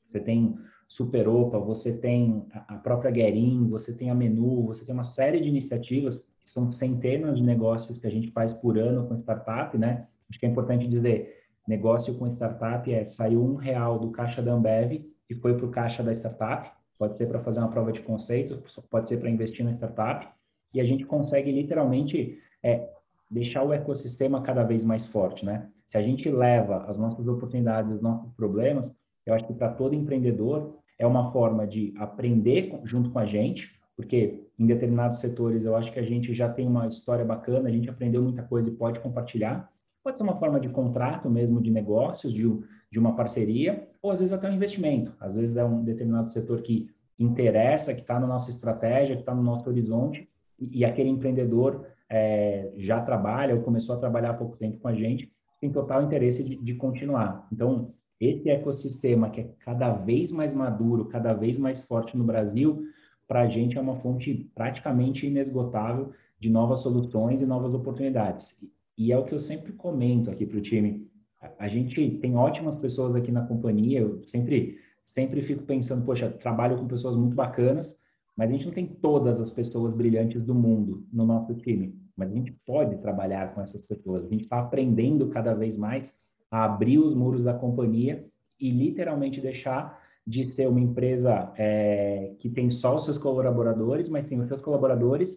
você 0.05 0.21
tem 0.21 0.59
Superopa, 0.89 1.59
você 1.59 1.97
tem 1.97 2.47
a 2.53 2.75
própria 2.77 3.11
Guerin, 3.11 3.67
você 3.69 3.95
tem 3.97 4.11
a 4.11 4.15
Menu, 4.15 4.67
você 4.67 4.85
tem 4.85 4.95
uma 4.95 5.05
série 5.05 5.41
de 5.41 5.49
iniciativas, 5.49 6.19
que 6.19 6.51
são 6.51 6.71
centenas 6.71 7.39
de 7.39 7.43
negócios 7.43 7.99
que 7.99 8.07
a 8.07 8.11
gente 8.11 8.31
faz 8.31 8.53
por 8.53 8.77
ano 8.77 9.07
com 9.07 9.17
startup, 9.17 9.79
né? 9.79 10.07
Acho 10.29 10.39
que 10.39 10.45
é 10.45 10.49
importante 10.49 10.87
dizer, 10.89 11.43
negócio 11.67 12.15
com 12.15 12.27
startup 12.29 12.93
é 12.93 13.07
saiu 13.07 13.43
um 13.43 13.55
real 13.55 13.99
do 13.99 14.11
caixa 14.11 14.43
da 14.43 14.53
Ambev 14.53 15.07
e 15.31 15.35
foi 15.35 15.57
para 15.57 15.67
o 15.67 15.71
caixa 15.71 16.03
da 16.03 16.13
startup, 16.13 16.71
pode 16.99 17.17
ser 17.17 17.27
para 17.27 17.41
fazer 17.41 17.61
uma 17.61 17.71
prova 17.71 17.93
de 17.93 18.01
conceito, 18.01 18.63
pode 18.91 19.09
ser 19.09 19.19
para 19.19 19.31
investir 19.31 19.65
na 19.65 19.73
startup, 19.73 20.29
e 20.75 20.81
a 20.81 20.85
gente 20.85 21.05
consegue 21.05 21.51
literalmente 21.51 22.39
é, 22.63 22.89
deixar 23.31 23.63
o 23.63 23.73
ecossistema 23.73 24.43
cada 24.43 24.63
vez 24.63 24.85
mais 24.85 25.07
forte, 25.07 25.45
né? 25.45 25.69
Se 25.87 25.99
a 25.99 26.03
gente 26.03 26.31
leva 26.31 26.85
as 26.87 26.99
nossas 26.99 27.27
oportunidades, 27.27 27.93
os 27.93 28.01
nossos 28.01 28.33
problemas, 28.33 28.95
eu 29.27 29.35
acho 29.35 29.47
que 29.47 29.55
para 29.55 29.73
todo 29.73 29.95
empreendedor 29.95 30.79
é 30.99 31.07
uma 31.07 31.33
forma 31.33 31.67
de 31.67 31.93
aprender 31.97 32.81
junto 32.85 33.11
com 33.11 33.19
a 33.19 33.27
gente, 33.27 33.79
porque 33.97 34.43
em 34.59 34.67
determinados 34.67 35.19
setores 35.19 35.65
eu 35.65 35.77
acho 35.77 35.93
que 35.93 35.99
a 35.99 36.03
gente 36.03 36.35
já 36.35 36.49
tem 36.49 36.67
uma 36.67 36.87
história 36.87 37.25
bacana, 37.25 37.69
a 37.69 37.73
gente 37.73 37.89
aprendeu 37.89 38.23
muita 38.23 38.43
coisa 38.43 38.69
e 38.69 38.73
pode 38.73 39.01
compartilhar. 39.01 39.71
Pode 40.03 40.17
ser 40.17 40.25
uma 40.25 40.39
forma 40.39 40.59
de 40.59 40.69
contrato 40.69 41.31
mesmo, 41.31 41.61
de 41.61 41.71
negócio, 41.71 42.31
de, 42.33 42.45
de 42.91 42.99
uma 42.99 43.15
parceria, 43.15 43.89
ou 44.01 44.11
às 44.11 44.19
vezes 44.19 44.33
até 44.33 44.49
um 44.49 44.55
investimento. 44.55 45.15
Às 45.21 45.35
vezes 45.35 45.57
é 45.57 45.65
um 45.65 45.83
determinado 45.85 46.33
setor 46.33 46.61
que 46.61 46.91
interessa, 47.19 47.95
que 47.95 48.01
está 48.01 48.19
na 48.19 48.27
nossa 48.27 48.51
estratégia, 48.51 49.15
que 49.15 49.23
está 49.23 49.35
no 49.35 49.43
nosso 49.43 49.69
horizonte, 49.69 50.29
e, 50.73 50.85
aquele 50.85 51.09
empreendedor 51.09 51.87
é, 52.09 52.73
já 52.77 53.01
trabalha 53.01 53.55
ou 53.55 53.63
começou 53.63 53.97
a 53.97 53.99
trabalhar 53.99 54.31
há 54.31 54.35
pouco 54.35 54.57
tempo 54.57 54.79
com 54.79 54.89
a 54.89 54.95
gente, 54.95 55.33
tem 55.61 55.71
total 55.71 56.03
interesse 56.03 56.43
de, 56.43 56.57
de 56.57 56.75
continuar. 56.75 57.47
Então, 57.53 57.95
esse 58.21 58.49
ecossistema 58.51 59.31
que 59.31 59.41
é 59.41 59.51
cada 59.61 59.93
vez 59.93 60.31
mais 60.31 60.55
maduro, 60.55 61.07
cada 61.07 61.33
vez 61.33 61.59
mais 61.59 61.81
forte 61.81 62.17
no 62.17 62.25
Brasil, 62.25 62.85
para 63.27 63.43
a 63.43 63.49
gente 63.49 63.79
é 63.79 63.81
uma 63.81 63.97
fonte 63.97 64.51
praticamente 64.55 65.27
inesgotável 65.27 66.13
de 66.39 66.51
novas 66.51 66.81
soluções 66.81 67.41
e 67.41 67.47
novas 67.47 67.73
oportunidades. 67.73 68.57
E 68.97 69.11
é 69.11 69.19
o 69.19 69.25
que 69.25 69.33
eu 69.33 69.39
sempre 69.39 69.73
comento 69.73 70.31
aqui 70.31 70.45
para 70.45 70.59
o 70.59 70.61
time. 70.61 71.11
A 71.59 71.67
gente 71.67 72.19
tem 72.19 72.37
ótimas 72.37 72.75
pessoas 72.75 73.17
aqui 73.17 73.33
na 73.33 73.47
companhia, 73.47 74.01
eu 74.01 74.23
sempre, 74.25 74.79
sempre 75.05 75.43
fico 75.43 75.65
pensando, 75.65 76.05
poxa, 76.05 76.31
trabalho 76.31 76.77
com 76.79 76.87
pessoas 76.87 77.17
muito 77.17 77.35
bacanas, 77.35 77.99
mas 78.37 78.49
a 78.49 78.53
gente 78.53 78.67
não 78.67 78.73
tem 78.73 78.87
todas 78.87 79.41
as 79.41 79.51
pessoas 79.51 79.95
brilhantes 79.95 80.43
do 80.43 80.55
mundo 80.55 81.07
no 81.13 81.27
nosso 81.27 81.55
time. 81.55 81.95
Mas 82.17 82.31
a 82.31 82.37
gente 82.37 82.53
pode 82.67 82.97
trabalhar 82.99 83.55
com 83.55 83.61
essas 83.61 83.83
pessoas, 83.83 84.25
a 84.25 84.29
gente 84.29 84.45
está 84.45 84.61
aprendendo 84.61 85.29
cada 85.29 85.55
vez 85.55 85.77
mais 85.77 86.11
a 86.51 86.65
abrir 86.65 86.99
os 86.99 87.15
muros 87.15 87.43
da 87.43 87.55
companhia 87.55 88.27
e 88.61 88.71
literalmente 88.71 89.41
deixar 89.41 90.01
de 90.27 90.45
ser 90.45 90.69
uma 90.69 90.81
empresa 90.81 91.53
é, 91.57 92.35
que 92.39 92.49
tem 92.49 92.71
só 92.71 92.95
os 92.95 93.05
seus 93.05 93.19
colaboradores, 93.19 94.09
mas 94.09 94.27
tem 94.27 94.39
os 94.39 94.49
seus 94.49 94.61
colaboradores 94.61 95.37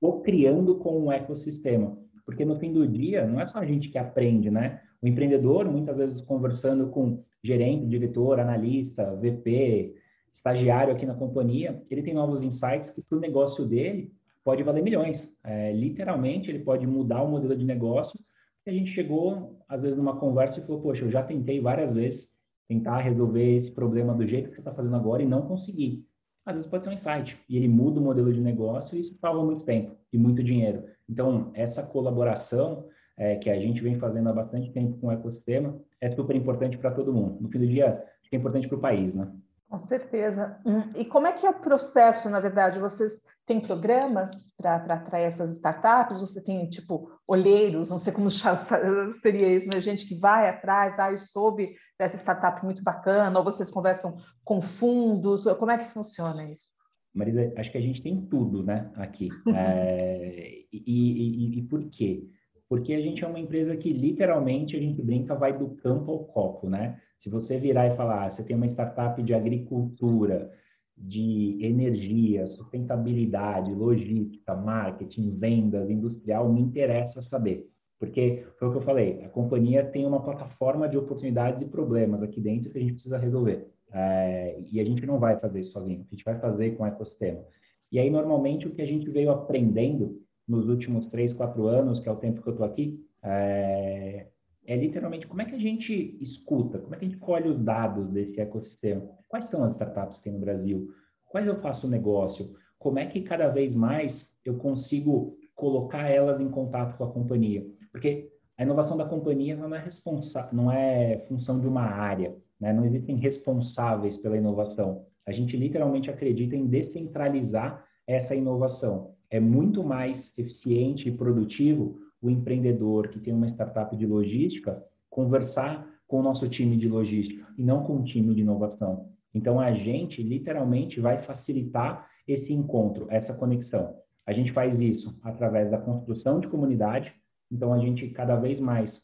co-criando 0.00 0.76
com 0.76 1.00
um 1.00 1.12
ecossistema. 1.12 1.98
porque 2.24 2.44
no 2.44 2.58
fim 2.58 2.72
do 2.72 2.86
dia 2.86 3.26
não 3.26 3.40
é 3.40 3.46
só 3.46 3.58
a 3.58 3.66
gente 3.66 3.88
que 3.88 3.98
aprende, 3.98 4.50
né? 4.50 4.80
O 5.02 5.06
empreendedor, 5.06 5.70
muitas 5.70 5.98
vezes 5.98 6.22
conversando 6.22 6.88
com 6.88 7.22
gerente, 7.42 7.86
diretor, 7.86 8.40
analista, 8.40 9.14
VP, 9.16 9.94
estagiário 10.34 10.92
aqui 10.92 11.06
na 11.06 11.14
companhia, 11.14 11.80
ele 11.88 12.02
tem 12.02 12.12
novos 12.12 12.42
insights 12.42 12.90
que 12.90 13.00
para 13.00 13.16
o 13.16 13.20
negócio 13.20 13.64
dele 13.64 14.12
pode 14.42 14.64
valer 14.64 14.82
milhões. 14.82 15.32
É, 15.44 15.72
literalmente, 15.72 16.50
ele 16.50 16.58
pode 16.58 16.84
mudar 16.86 17.22
o 17.22 17.30
modelo 17.30 17.56
de 17.56 17.64
negócio. 17.64 18.18
E 18.66 18.70
a 18.70 18.72
gente 18.72 18.90
chegou, 18.90 19.60
às 19.68 19.82
vezes, 19.84 19.96
numa 19.96 20.16
conversa 20.16 20.58
e 20.58 20.62
falou, 20.66 20.82
poxa, 20.82 21.04
eu 21.04 21.10
já 21.10 21.22
tentei 21.22 21.60
várias 21.60 21.94
vezes 21.94 22.28
tentar 22.68 22.98
resolver 22.98 23.56
esse 23.56 23.70
problema 23.70 24.12
do 24.14 24.26
jeito 24.26 24.48
que 24.48 24.56
você 24.56 24.60
está 24.60 24.74
fazendo 24.74 24.96
agora 24.96 25.22
e 25.22 25.26
não 25.26 25.42
consegui. 25.42 26.04
Às 26.44 26.56
vezes 26.56 26.70
pode 26.70 26.84
ser 26.84 26.90
um 26.90 26.94
insight, 26.94 27.38
e 27.48 27.56
ele 27.56 27.68
muda 27.68 28.00
o 28.00 28.02
modelo 28.02 28.32
de 28.32 28.40
negócio 28.40 28.96
e 28.96 29.00
isso 29.00 29.14
salva 29.14 29.42
muito 29.44 29.64
tempo 29.64 29.96
e 30.12 30.18
muito 30.18 30.42
dinheiro. 30.42 30.84
Então, 31.08 31.50
essa 31.54 31.82
colaboração 31.82 32.86
é, 33.16 33.36
que 33.36 33.48
a 33.48 33.58
gente 33.58 33.82
vem 33.82 33.98
fazendo 33.98 34.28
há 34.28 34.32
bastante 34.32 34.70
tempo 34.72 34.98
com 34.98 35.06
o 35.06 35.12
ecossistema 35.12 35.78
é 36.00 36.10
super 36.10 36.34
importante 36.34 36.76
para 36.76 36.90
todo 36.90 37.14
mundo. 37.14 37.38
No 37.40 37.48
fim 37.48 37.60
do 37.60 37.66
dia, 37.66 38.04
é 38.34 38.36
importante 38.36 38.68
para 38.68 38.76
o 38.76 38.80
país, 38.80 39.14
né? 39.14 39.30
Com 39.74 39.78
certeza. 39.78 40.56
Hum, 40.64 40.82
e 40.94 41.04
como 41.04 41.26
é 41.26 41.32
que 41.32 41.44
é 41.44 41.50
o 41.50 41.58
processo, 41.58 42.30
na 42.30 42.38
verdade? 42.38 42.78
Vocês 42.78 43.24
têm 43.44 43.58
programas 43.58 44.54
para 44.56 44.76
atrair 44.76 45.24
essas 45.24 45.56
startups? 45.56 46.20
Você 46.20 46.40
tem, 46.44 46.68
tipo, 46.68 47.10
olheiros, 47.26 47.90
não 47.90 47.98
sei 47.98 48.12
como 48.12 48.30
seria 49.20 49.48
isso, 49.48 49.68
né? 49.68 49.80
Gente 49.80 50.06
que 50.06 50.14
vai 50.14 50.48
atrás, 50.48 50.96
ah, 51.00 51.10
eu 51.10 51.18
soube 51.18 51.74
dessa 51.98 52.16
startup 52.16 52.64
muito 52.64 52.84
bacana, 52.84 53.36
ou 53.36 53.44
vocês 53.44 53.68
conversam 53.68 54.16
com 54.44 54.62
fundos, 54.62 55.42
como 55.58 55.72
é 55.72 55.78
que 55.78 55.90
funciona 55.90 56.48
isso? 56.48 56.70
Marisa, 57.12 57.52
acho 57.56 57.72
que 57.72 57.78
a 57.78 57.82
gente 57.82 58.00
tem 58.00 58.24
tudo, 58.26 58.62
né, 58.62 58.92
aqui. 58.94 59.28
É, 59.58 60.52
e, 60.72 60.84
e, 60.86 61.58
e, 61.58 61.62
por 61.62 61.82
quê? 61.90 62.28
Porque 62.68 62.94
a 62.94 63.00
gente 63.00 63.24
é 63.24 63.26
uma 63.26 63.40
empresa 63.40 63.76
que 63.76 63.92
literalmente 63.92 64.76
a 64.76 64.78
gente 64.78 65.02
brinca 65.02 65.34
vai 65.34 65.52
do 65.56 65.70
campo 65.70 66.12
ao 66.12 66.24
copo, 66.26 66.70
né? 66.70 67.00
Se 67.24 67.30
você 67.30 67.58
virar 67.58 67.86
e 67.86 67.96
falar, 67.96 68.26
ah, 68.26 68.30
você 68.30 68.44
tem 68.44 68.54
uma 68.54 68.66
startup 68.66 69.22
de 69.22 69.32
agricultura, 69.32 70.52
de 70.94 71.56
energia, 71.58 72.46
sustentabilidade, 72.46 73.72
logística, 73.72 74.54
marketing, 74.54 75.34
vendas, 75.38 75.88
industrial, 75.88 76.52
me 76.52 76.60
interessa 76.60 77.22
saber. 77.22 77.66
Porque 77.98 78.44
foi 78.58 78.68
o 78.68 78.72
que 78.72 78.76
eu 78.76 78.82
falei, 78.82 79.24
a 79.24 79.30
companhia 79.30 79.82
tem 79.82 80.04
uma 80.04 80.22
plataforma 80.22 80.86
de 80.86 80.98
oportunidades 80.98 81.62
e 81.62 81.70
problemas 81.70 82.22
aqui 82.22 82.42
dentro 82.42 82.70
que 82.70 82.76
a 82.76 82.80
gente 82.82 82.92
precisa 82.92 83.16
resolver. 83.16 83.70
É, 83.90 84.62
e 84.70 84.78
a 84.78 84.84
gente 84.84 85.06
não 85.06 85.18
vai 85.18 85.40
fazer 85.40 85.60
isso 85.60 85.72
sozinho, 85.72 86.04
a 86.06 86.14
gente 86.14 86.24
vai 86.24 86.38
fazer 86.38 86.72
com 86.72 86.82
o 86.82 86.86
ecossistema. 86.86 87.42
E 87.90 87.98
aí, 87.98 88.10
normalmente, 88.10 88.68
o 88.68 88.74
que 88.74 88.82
a 88.82 88.86
gente 88.86 89.08
veio 89.08 89.30
aprendendo 89.30 90.20
nos 90.46 90.68
últimos 90.68 91.06
três, 91.06 91.32
quatro 91.32 91.66
anos, 91.68 92.00
que 92.00 92.08
é 92.10 92.12
o 92.12 92.16
tempo 92.16 92.42
que 92.42 92.48
eu 92.50 92.52
estou 92.52 92.66
aqui, 92.66 93.02
é, 93.22 94.26
é 94.66 94.76
literalmente 94.76 95.26
como 95.26 95.42
é 95.42 95.44
que 95.44 95.54
a 95.54 95.58
gente 95.58 96.16
escuta, 96.20 96.78
como 96.78 96.94
é 96.94 96.98
que 96.98 97.04
a 97.04 97.08
gente 97.08 97.20
colhe 97.20 97.48
os 97.48 97.58
dados 97.58 98.08
desse 98.08 98.40
ecossistema, 98.40 99.08
quais 99.28 99.46
são 99.46 99.64
as 99.64 99.72
startups 99.72 100.18
que 100.18 100.24
tem 100.24 100.32
no 100.32 100.38
Brasil, 100.38 100.88
quais 101.26 101.46
eu 101.46 101.56
faço 101.60 101.88
negócio, 101.88 102.54
como 102.78 102.98
é 102.98 103.06
que 103.06 103.20
cada 103.20 103.48
vez 103.48 103.74
mais 103.74 104.34
eu 104.44 104.56
consigo 104.56 105.36
colocar 105.54 106.08
elas 106.08 106.40
em 106.40 106.48
contato 106.48 106.96
com 106.96 107.04
a 107.04 107.10
companhia, 107.10 107.66
porque 107.92 108.30
a 108.56 108.62
inovação 108.62 108.96
da 108.96 109.04
companhia 109.04 109.56
não 109.56 109.74
é 109.74 109.78
responsa 109.78 110.48
não 110.52 110.70
é 110.70 111.18
função 111.28 111.60
de 111.60 111.66
uma 111.66 111.82
área, 111.82 112.36
né? 112.60 112.72
não 112.72 112.84
existem 112.84 113.16
responsáveis 113.16 114.16
pela 114.16 114.36
inovação. 114.36 115.06
A 115.26 115.32
gente 115.32 115.56
literalmente 115.56 116.10
acredita 116.10 116.54
em 116.54 116.66
descentralizar 116.66 117.84
essa 118.06 118.34
inovação. 118.34 119.14
É 119.30 119.40
muito 119.40 119.82
mais 119.82 120.36
eficiente 120.38 121.08
e 121.08 121.12
produtivo 121.12 121.98
o 122.24 122.30
empreendedor 122.30 123.08
que 123.08 123.20
tem 123.20 123.34
uma 123.34 123.46
startup 123.46 123.94
de 123.94 124.06
logística 124.06 124.82
conversar 125.10 125.86
com 126.08 126.20
o 126.20 126.22
nosso 126.22 126.48
time 126.48 126.76
de 126.76 126.88
logística 126.88 127.46
e 127.58 127.62
não 127.62 127.84
com 127.84 127.96
o 127.96 128.02
time 128.02 128.34
de 128.34 128.40
inovação. 128.40 129.10
Então, 129.34 129.60
a 129.60 129.72
gente 129.72 130.22
literalmente 130.22 131.00
vai 131.00 131.20
facilitar 131.20 132.08
esse 132.26 132.52
encontro, 132.54 133.06
essa 133.10 133.34
conexão. 133.34 133.96
A 134.26 134.32
gente 134.32 134.52
faz 134.52 134.80
isso 134.80 135.18
através 135.22 135.70
da 135.70 135.76
construção 135.76 136.40
de 136.40 136.48
comunidade. 136.48 137.14
Então, 137.50 137.74
a 137.74 137.78
gente 137.78 138.08
cada 138.08 138.36
vez 138.36 138.58
mais 138.58 139.02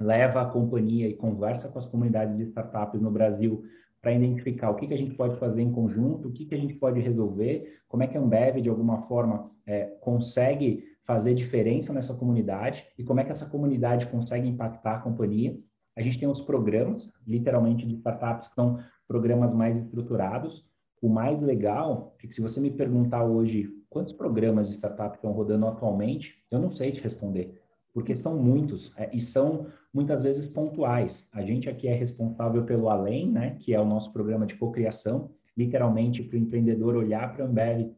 leva 0.00 0.40
a 0.40 0.46
companhia 0.46 1.08
e 1.08 1.14
conversa 1.14 1.68
com 1.68 1.78
as 1.78 1.84
comunidades 1.84 2.38
de 2.38 2.44
startups 2.44 3.02
no 3.02 3.10
Brasil 3.10 3.62
para 4.00 4.14
identificar 4.14 4.70
o 4.70 4.76
que, 4.76 4.86
que 4.86 4.94
a 4.94 4.96
gente 4.96 5.14
pode 5.14 5.38
fazer 5.38 5.60
em 5.60 5.70
conjunto, 5.70 6.28
o 6.28 6.32
que, 6.32 6.46
que 6.46 6.54
a 6.54 6.58
gente 6.58 6.74
pode 6.74 7.00
resolver, 7.00 7.80
como 7.86 8.02
é 8.02 8.06
que 8.06 8.16
a 8.16 8.20
Ambev, 8.20 8.62
de 8.62 8.70
alguma 8.70 9.02
forma, 9.02 9.50
é, 9.66 9.84
consegue 10.00 10.89
fazer 11.04 11.34
diferença 11.34 11.92
nessa 11.92 12.14
comunidade 12.14 12.86
e 12.96 13.04
como 13.04 13.20
é 13.20 13.24
que 13.24 13.32
essa 13.32 13.46
comunidade 13.46 14.06
consegue 14.06 14.48
impactar 14.48 14.96
a 14.96 15.00
companhia. 15.00 15.58
A 15.96 16.02
gente 16.02 16.18
tem 16.18 16.28
os 16.28 16.40
programas, 16.40 17.12
literalmente, 17.26 17.86
de 17.86 17.94
startups, 17.96 18.48
que 18.48 18.54
são 18.54 18.78
programas 19.08 19.52
mais 19.52 19.76
estruturados. 19.76 20.64
O 21.02 21.08
mais 21.08 21.40
legal 21.40 22.14
é 22.22 22.26
que 22.26 22.34
se 22.34 22.40
você 22.40 22.60
me 22.60 22.70
perguntar 22.70 23.24
hoje 23.24 23.68
quantos 23.88 24.12
programas 24.12 24.68
de 24.68 24.76
startup 24.76 25.16
estão 25.16 25.32
rodando 25.32 25.66
atualmente, 25.66 26.36
eu 26.50 26.60
não 26.60 26.70
sei 26.70 26.92
te 26.92 27.00
responder, 27.00 27.60
porque 27.92 28.14
são 28.14 28.40
muitos 28.40 28.96
é, 28.96 29.10
e 29.12 29.20
são 29.20 29.66
muitas 29.92 30.22
vezes 30.22 30.46
pontuais. 30.46 31.28
A 31.32 31.42
gente 31.42 31.68
aqui 31.68 31.88
é 31.88 31.94
responsável 31.94 32.64
pelo 32.64 32.88
Além, 32.88 33.30
né, 33.30 33.56
que 33.58 33.74
é 33.74 33.80
o 33.80 33.84
nosso 33.84 34.12
programa 34.12 34.46
de 34.46 34.54
cocriação, 34.54 35.30
literalmente 35.56 36.22
para 36.22 36.36
o 36.36 36.40
empreendedor 36.40 36.94
olhar 36.94 37.32
para 37.34 37.44
a 37.44 37.48
Ambev 37.48 37.90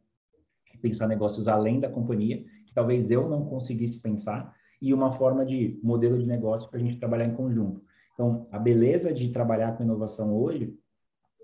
e 0.73 0.79
pensar 0.79 1.07
negócios 1.07 1.47
além 1.47 1.79
da 1.79 1.91
companhia 1.91 2.43
que 2.73 2.75
talvez 2.75 3.11
eu 3.11 3.29
não 3.29 3.45
conseguisse 3.45 4.00
pensar, 4.00 4.55
e 4.81 4.95
uma 4.95 5.12
forma 5.12 5.45
de 5.45 5.79
modelo 5.83 6.19
de 6.19 6.26
negócio 6.26 6.69
para 6.71 6.81
a 6.81 6.83
gente 6.83 6.99
trabalhar 6.99 7.26
em 7.26 7.35
conjunto. 7.35 7.83
Então, 8.14 8.49
a 8.50 8.59
beleza 8.59 9.12
de 9.12 9.29
trabalhar 9.29 9.76
com 9.76 9.85
inovação 9.85 10.35
hoje 10.35 10.75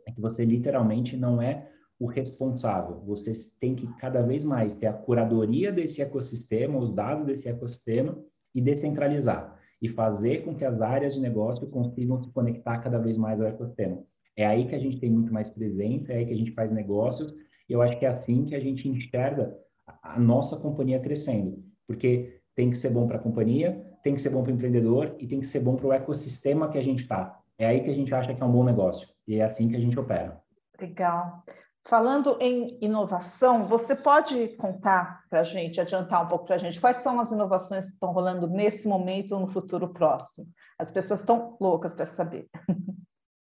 é 0.07 0.11
que 0.11 0.21
você 0.21 0.45
literalmente 0.45 1.17
não 1.17 1.41
é 1.41 1.71
o 2.01 2.07
responsável. 2.07 3.03
Você 3.07 3.33
tem 3.61 3.75
que 3.75 3.87
cada 3.97 4.23
vez 4.23 4.45
mais 4.45 4.75
ter 4.75 4.87
a 4.87 4.93
curadoria 4.93 5.71
desse 5.71 6.01
ecossistema, 6.01 6.79
os 6.79 6.93
dados 6.93 7.25
desse 7.25 7.49
ecossistema 7.49 8.19
e 8.55 8.61
descentralizar 8.61 9.57
e 9.81 9.89
fazer 9.89 10.45
com 10.45 10.55
que 10.55 10.65
as 10.65 10.81
áreas 10.81 11.15
de 11.15 11.21
negócio 11.21 11.69
consigam 11.69 12.23
se 12.23 12.31
conectar 12.31 12.79
cada 12.79 12.99
vez 12.99 13.17
mais 13.17 13.41
ao 13.41 13.47
ecossistema. 13.47 14.03
É 14.37 14.47
aí 14.47 14.67
que 14.67 14.75
a 14.75 14.79
gente 14.79 14.99
tem 14.99 15.11
muito 15.11 15.33
mais 15.33 15.51
presença, 15.51 16.13
é 16.13 16.19
aí 16.19 16.27
que 16.27 16.33
a 16.33 16.37
gente 16.37 16.53
faz 16.53 16.73
negócios. 16.73 17.33
E 17.69 17.73
eu 17.73 17.83
acho 17.83 17.99
que 17.99 18.07
é 18.07 18.09
assim 18.09 18.45
que 18.45 18.55
a 18.55 18.61
gente 18.61 18.89
enxerga 18.89 19.57
a 20.03 20.19
nossa 20.19 20.57
companhia 20.57 21.01
crescendo, 21.01 21.63
porque 21.87 22.41
tem 22.55 22.71
que 22.71 22.77
ser 22.77 22.91
bom 22.91 23.07
para 23.07 23.17
a 23.17 23.21
companhia, 23.21 23.85
tem 24.03 24.15
que 24.15 24.21
ser 24.21 24.31
bom 24.31 24.43
para 24.43 24.51
o 24.51 24.55
empreendedor 24.55 25.15
e 25.19 25.27
tem 25.27 25.41
que 25.41 25.47
ser 25.47 25.61
bom 25.61 25.77
para 25.77 25.87
o 25.87 25.93
ecossistema 25.93 26.69
que 26.69 26.79
a 26.79 26.83
gente 26.83 27.03
está. 27.03 27.39
É 27.59 27.67
aí 27.67 27.83
que 27.83 27.91
a 27.91 27.95
gente 27.95 28.15
acha 28.15 28.35
que 28.35 28.43
é 28.43 28.45
um 28.45 28.53
bom 28.53 28.65
negócio 28.65 29.09
e 29.27 29.37
é 29.37 29.45
assim 29.45 29.69
que 29.69 29.77
a 29.77 29.81
gente 29.81 29.99
opera. 29.99 30.41
Legal. 30.81 31.45
Falando 31.87 32.37
em 32.41 32.77
inovação, 32.83 33.67
você 33.67 33.97
pode 33.97 34.49
contar 34.57 35.25
para 35.31 35.41
a 35.41 35.45
gente, 35.45 35.81
adiantar 35.81 36.25
um 36.25 36.29
pouco 36.29 36.45
para 36.45 36.57
a 36.57 36.59
gente, 36.59 36.81
quais 36.81 36.99
são 36.99 37.19
as 37.19 37.33
inovações 37.33 37.87
que 37.87 37.93
estão 37.95 38.13
rolando 38.13 38.47
nesse 38.47 38.87
momento 38.87 39.33
ou 39.33 39.41
no 39.41 39.49
futuro 39.49 39.89
próximo? 39.89 40.47
As 40.79 40.93
pessoas 40.93 41.21
estão 41.21 41.57
loucas 41.61 41.95
para 41.95 42.07
saber. 42.07 42.47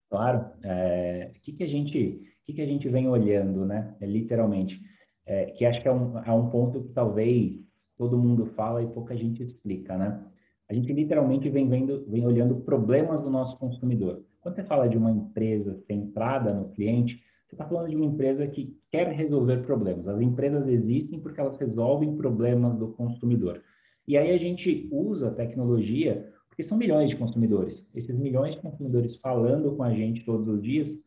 Claro. 0.09 0.49
É, 0.63 1.31
o 1.35 1.39
que, 1.41 1.53
que, 1.53 1.63
a 1.63 1.67
gente, 1.67 2.21
o 2.41 2.45
que, 2.45 2.53
que 2.53 2.61
a 2.61 2.65
gente 2.65 2.89
vem 2.89 3.07
olhando, 3.07 3.65
né? 3.65 3.95
É, 4.01 4.05
literalmente 4.07 4.81
é, 5.29 5.45
que 5.45 5.63
acho 5.63 5.79
que 5.79 5.87
é 5.87 5.91
um, 5.91 6.17
é 6.17 6.31
um 6.33 6.49
ponto 6.49 6.81
que 6.81 6.91
talvez 6.91 7.63
todo 7.95 8.17
mundo 8.17 8.47
fala 8.47 8.81
e 8.81 8.87
pouca 8.87 9.15
gente 9.15 9.43
explica, 9.43 9.95
né? 9.95 10.25
A 10.67 10.73
gente 10.73 10.91
literalmente 10.91 11.47
vem 11.49 11.69
vendo, 11.69 12.03
vem 12.07 12.25
olhando 12.25 12.55
problemas 12.55 13.21
do 13.21 13.29
nosso 13.29 13.57
consumidor. 13.59 14.23
Quando 14.41 14.55
você 14.55 14.63
fala 14.63 14.89
de 14.89 14.97
uma 14.97 15.11
empresa 15.11 15.75
centrada 15.85 16.51
no 16.51 16.69
cliente, 16.69 17.23
você 17.47 17.53
está 17.53 17.65
falando 17.65 17.89
de 17.89 17.95
uma 17.95 18.05
empresa 18.05 18.47
que 18.47 18.75
quer 18.91 19.07
resolver 19.09 19.57
problemas. 19.57 20.07
As 20.07 20.19
empresas 20.19 20.67
existem 20.67 21.19
porque 21.19 21.39
elas 21.39 21.57
resolvem 21.57 22.15
problemas 22.15 22.75
do 22.77 22.89
consumidor. 22.89 23.61
E 24.07 24.17
aí 24.17 24.31
a 24.31 24.37
gente 24.39 24.89
usa 24.91 25.27
a 25.27 25.33
tecnologia 25.33 26.31
porque 26.47 26.63
são 26.63 26.77
milhões 26.77 27.11
de 27.11 27.17
consumidores. 27.17 27.87
Esses 27.93 28.17
milhões 28.17 28.55
de 28.55 28.61
consumidores 28.61 29.15
falando 29.17 29.75
com 29.75 29.83
a 29.83 29.93
gente 29.93 30.25
todos 30.25 30.47
os 30.47 30.61
dias 30.61 30.97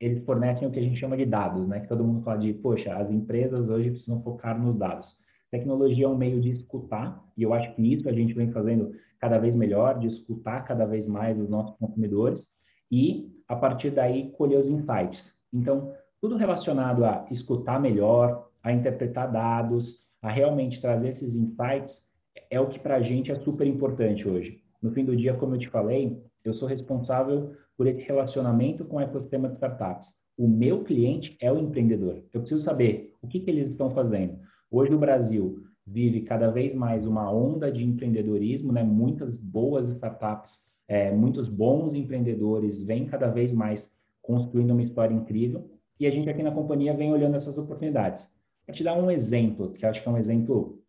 eles 0.00 0.18
fornecem 0.24 0.66
o 0.66 0.70
que 0.70 0.78
a 0.78 0.82
gente 0.82 0.98
chama 0.98 1.16
de 1.16 1.24
dados, 1.24 1.66
né? 1.66 1.80
Que 1.80 1.88
todo 1.88 2.04
mundo 2.04 2.22
fala 2.22 2.38
de, 2.38 2.52
poxa, 2.54 2.94
as 2.94 3.10
empresas 3.10 3.68
hoje 3.68 3.90
precisam 3.90 4.22
focar 4.22 4.60
nos 4.60 4.76
dados. 4.76 5.16
Tecnologia 5.50 6.06
é 6.06 6.08
um 6.08 6.16
meio 6.16 6.40
de 6.40 6.50
escutar, 6.50 7.22
e 7.36 7.42
eu 7.42 7.54
acho 7.54 7.74
que 7.74 7.82
isso 7.82 8.08
a 8.08 8.12
gente 8.12 8.34
vem 8.34 8.50
fazendo 8.50 8.92
cada 9.18 9.38
vez 9.38 9.54
melhor, 9.54 9.98
de 9.98 10.06
escutar 10.06 10.64
cada 10.64 10.84
vez 10.84 11.06
mais 11.06 11.38
os 11.38 11.48
nossos 11.48 11.76
consumidores, 11.78 12.46
e 12.90 13.32
a 13.48 13.56
partir 13.56 13.90
daí 13.90 14.30
colher 14.32 14.58
os 14.58 14.68
insights. 14.68 15.38
Então, 15.52 15.92
tudo 16.20 16.36
relacionado 16.36 17.04
a 17.04 17.26
escutar 17.30 17.80
melhor, 17.80 18.48
a 18.62 18.72
interpretar 18.72 19.30
dados, 19.30 20.00
a 20.20 20.30
realmente 20.30 20.80
trazer 20.80 21.10
esses 21.10 21.34
insights, 21.34 22.06
é 22.50 22.60
o 22.60 22.68
que 22.68 22.78
para 22.78 22.96
a 22.96 23.02
gente 23.02 23.30
é 23.30 23.34
super 23.36 23.66
importante 23.66 24.28
hoje. 24.28 24.60
No 24.82 24.90
fim 24.90 25.04
do 25.04 25.16
dia, 25.16 25.34
como 25.34 25.54
eu 25.54 25.58
te 25.58 25.68
falei, 25.68 26.20
eu 26.44 26.52
sou 26.52 26.68
responsável 26.68 27.54
por 27.76 27.86
esse 27.86 28.00
relacionamento 28.02 28.84
com 28.84 28.96
o 28.96 29.00
ecossistema 29.00 29.48
de 29.48 29.54
startups. 29.54 30.14
O 30.36 30.46
meu 30.48 30.84
cliente 30.84 31.36
é 31.40 31.52
o 31.52 31.58
empreendedor. 31.58 32.22
Eu 32.32 32.40
preciso 32.40 32.62
saber 32.62 33.14
o 33.22 33.28
que, 33.28 33.40
que 33.40 33.50
eles 33.50 33.68
estão 33.68 33.90
fazendo. 33.90 34.38
Hoje 34.70 34.90
no 34.90 34.98
Brasil, 34.98 35.62
vive 35.86 36.22
cada 36.22 36.50
vez 36.50 36.74
mais 36.74 37.06
uma 37.06 37.30
onda 37.32 37.70
de 37.70 37.84
empreendedorismo, 37.84 38.72
né? 38.72 38.82
Muitas 38.82 39.36
boas 39.36 39.88
startups, 39.90 40.66
é, 40.88 41.12
muitos 41.12 41.48
bons 41.48 41.94
empreendedores 41.94 42.82
vêm 42.82 43.06
cada 43.06 43.28
vez 43.28 43.52
mais 43.52 43.94
construindo 44.20 44.72
uma 44.72 44.82
história 44.82 45.14
incrível 45.14 45.70
e 45.98 46.06
a 46.06 46.10
gente 46.10 46.28
aqui 46.28 46.42
na 46.42 46.50
companhia 46.50 46.94
vem 46.94 47.12
olhando 47.12 47.36
essas 47.36 47.56
oportunidades. 47.56 48.30
Para 48.64 48.74
te 48.74 48.82
dar 48.82 48.94
um 48.94 49.10
exemplo, 49.10 49.72
que 49.72 49.86
acho 49.86 50.02
que 50.02 50.08
é 50.08 50.12
um 50.12 50.18
exemplo 50.18 50.82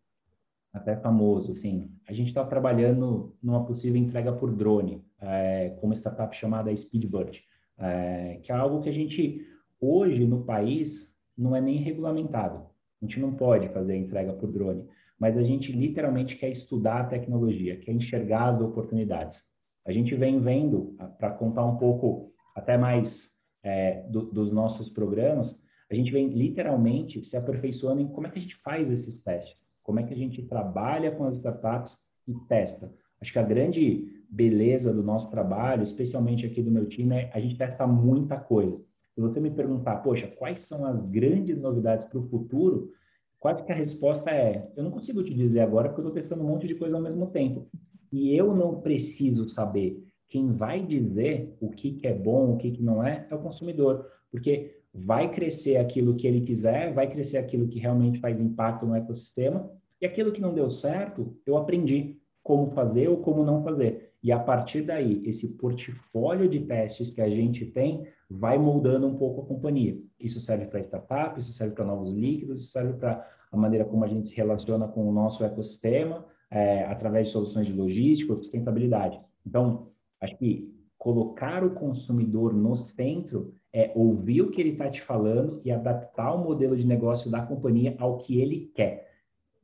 até 0.78 0.96
famoso, 0.96 1.52
assim, 1.52 1.90
a 2.08 2.12
gente 2.12 2.28
está 2.28 2.44
trabalhando 2.44 3.34
numa 3.42 3.64
possível 3.64 4.00
entrega 4.00 4.32
por 4.32 4.54
drone, 4.54 5.04
é, 5.20 5.70
com 5.80 5.86
uma 5.86 5.94
startup 5.94 6.34
chamada 6.34 6.74
Speedbird, 6.74 7.42
é, 7.78 8.38
que 8.42 8.50
é 8.50 8.54
algo 8.54 8.80
que 8.80 8.88
a 8.88 8.92
gente, 8.92 9.46
hoje 9.80 10.26
no 10.26 10.44
país, 10.44 11.14
não 11.36 11.54
é 11.54 11.60
nem 11.60 11.76
regulamentado. 11.76 12.66
A 13.00 13.04
gente 13.04 13.20
não 13.20 13.34
pode 13.34 13.68
fazer 13.68 13.96
entrega 13.96 14.32
por 14.32 14.50
drone, 14.50 14.86
mas 15.18 15.36
a 15.36 15.42
gente 15.42 15.72
literalmente 15.72 16.36
quer 16.36 16.50
estudar 16.50 17.00
a 17.00 17.06
tecnologia, 17.06 17.76
quer 17.76 17.92
enxergar 17.92 18.54
as 18.54 18.60
oportunidades. 18.60 19.42
A 19.86 19.92
gente 19.92 20.14
vem 20.14 20.40
vendo, 20.40 20.96
para 21.18 21.30
contar 21.30 21.64
um 21.64 21.76
pouco 21.76 22.32
até 22.54 22.76
mais 22.76 23.36
é, 23.62 24.02
do, 24.08 24.22
dos 24.22 24.50
nossos 24.50 24.88
programas, 24.88 25.58
a 25.90 25.94
gente 25.94 26.12
vem 26.12 26.28
literalmente 26.28 27.22
se 27.24 27.36
aperfeiçoando 27.36 28.00
em 28.00 28.08
como 28.08 28.26
é 28.26 28.30
que 28.30 28.38
a 28.38 28.42
gente 28.42 28.56
faz 28.56 28.90
esses 28.90 29.14
testes, 29.22 29.56
como 29.88 30.00
é 30.00 30.02
que 30.02 30.12
a 30.12 30.16
gente 30.18 30.42
trabalha 30.42 31.10
com 31.10 31.24
as 31.24 31.36
startups 31.36 31.96
e 32.26 32.34
testa. 32.46 32.92
Acho 33.22 33.32
que 33.32 33.38
a 33.38 33.42
grande 33.42 34.22
beleza 34.28 34.92
do 34.92 35.02
nosso 35.02 35.30
trabalho, 35.30 35.82
especialmente 35.82 36.44
aqui 36.44 36.62
do 36.62 36.70
meu 36.70 36.84
time, 36.86 37.16
é 37.16 37.30
a 37.32 37.40
gente 37.40 37.56
testa 37.56 37.86
muita 37.86 38.36
coisa. 38.36 38.78
Se 39.14 39.20
você 39.22 39.40
me 39.40 39.50
perguntar, 39.50 39.96
poxa, 40.02 40.26
quais 40.26 40.60
são 40.60 40.84
as 40.84 41.00
grandes 41.06 41.58
novidades 41.58 42.04
para 42.04 42.18
o 42.18 42.28
futuro, 42.28 42.92
quase 43.40 43.64
que 43.64 43.72
a 43.72 43.74
resposta 43.74 44.30
é: 44.30 44.70
eu 44.76 44.84
não 44.84 44.90
consigo 44.90 45.22
te 45.22 45.32
dizer 45.32 45.60
agora 45.60 45.88
porque 45.88 46.02
eu 46.02 46.08
estou 46.08 46.20
testando 46.20 46.44
um 46.44 46.48
monte 46.48 46.68
de 46.68 46.74
coisa 46.74 46.94
ao 46.94 47.02
mesmo 47.02 47.28
tempo. 47.28 47.66
E 48.12 48.36
eu 48.36 48.54
não 48.54 48.82
preciso 48.82 49.48
saber. 49.48 50.06
Quem 50.28 50.52
vai 50.52 50.84
dizer 50.84 51.56
o 51.62 51.70
que, 51.70 51.92
que 51.92 52.06
é 52.06 52.12
bom, 52.12 52.52
o 52.52 52.56
que, 52.58 52.72
que 52.72 52.82
não 52.82 53.02
é, 53.02 53.26
é 53.30 53.34
o 53.34 53.38
consumidor. 53.38 54.06
Porque 54.30 54.77
vai 54.92 55.30
crescer 55.30 55.76
aquilo 55.76 56.16
que 56.16 56.26
ele 56.26 56.40
quiser, 56.40 56.92
vai 56.92 57.10
crescer 57.10 57.38
aquilo 57.38 57.68
que 57.68 57.78
realmente 57.78 58.20
faz 58.20 58.40
impacto 58.40 58.86
no 58.86 58.94
ecossistema, 58.94 59.70
e 60.00 60.06
aquilo 60.06 60.32
que 60.32 60.40
não 60.40 60.54
deu 60.54 60.70
certo, 60.70 61.36
eu 61.44 61.56
aprendi 61.56 62.18
como 62.42 62.70
fazer 62.70 63.08
ou 63.08 63.18
como 63.18 63.44
não 63.44 63.62
fazer. 63.62 64.12
E 64.22 64.32
a 64.32 64.38
partir 64.38 64.82
daí, 64.82 65.22
esse 65.24 65.48
portfólio 65.56 66.48
de 66.48 66.60
testes 66.60 67.10
que 67.10 67.20
a 67.20 67.28
gente 67.28 67.66
tem 67.66 68.06
vai 68.28 68.58
moldando 68.58 69.06
um 69.06 69.16
pouco 69.16 69.42
a 69.42 69.46
companhia. 69.46 69.98
Isso 70.18 70.40
serve 70.40 70.66
para 70.66 70.80
startup, 70.80 71.38
isso 71.38 71.52
serve 71.52 71.74
para 71.74 71.84
novos 71.84 72.12
líquidos, 72.12 72.62
isso 72.62 72.72
serve 72.72 72.94
para 72.94 73.26
a 73.50 73.56
maneira 73.56 73.84
como 73.84 74.04
a 74.04 74.08
gente 74.08 74.28
se 74.28 74.36
relaciona 74.36 74.88
com 74.88 75.08
o 75.08 75.12
nosso 75.12 75.44
ecossistema, 75.44 76.24
é, 76.50 76.84
através 76.84 77.28
de 77.28 77.32
soluções 77.32 77.66
de 77.66 77.72
logística, 77.72 78.34
sustentabilidade. 78.34 79.20
Então, 79.46 79.88
acho 80.20 80.36
que 80.36 80.74
colocar 80.96 81.64
o 81.64 81.70
consumidor 81.70 82.52
no 82.52 82.74
centro 82.76 83.54
é 83.72 83.92
ouvir 83.94 84.42
o 84.42 84.50
que 84.50 84.60
ele 84.60 84.70
está 84.70 84.88
te 84.88 85.00
falando 85.00 85.60
e 85.64 85.70
adaptar 85.70 86.34
o 86.34 86.42
modelo 86.42 86.76
de 86.76 86.86
negócio 86.86 87.30
da 87.30 87.42
companhia 87.42 87.94
ao 87.98 88.18
que 88.18 88.40
ele 88.40 88.70
quer. 88.74 89.08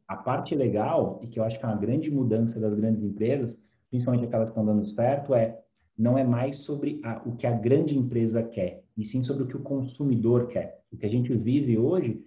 A 0.07 0.17
parte 0.17 0.55
legal, 0.55 1.19
e 1.23 1.27
que 1.27 1.39
eu 1.39 1.45
acho 1.45 1.59
que 1.59 1.65
é 1.65 1.69
uma 1.69 1.77
grande 1.77 2.11
mudança 2.11 2.61
das 2.61 2.75
grandes 2.75 3.03
empresas, 3.03 3.59
principalmente 3.89 4.27
aquelas 4.27 4.51
que 4.51 4.59
estão 4.59 4.67
dando 4.67 4.87
certo, 4.87 5.35
é 5.35 5.59
não 5.97 6.19
é 6.19 6.25
mais 6.25 6.57
sobre 6.57 7.01
a, 7.05 7.23
o 7.25 7.37
que 7.37 7.47
a 7.47 7.53
grande 7.53 7.97
empresa 7.97 8.43
quer, 8.43 8.83
e 8.97 9.05
sim 9.05 9.23
sobre 9.23 9.45
o 9.45 9.47
que 9.47 9.57
o 9.57 9.63
consumidor 9.63 10.49
quer. 10.49 10.83
O 10.93 10.97
que 10.97 11.07
a 11.07 11.09
gente 11.09 11.33
vive 11.35 11.79
hoje, 11.79 12.23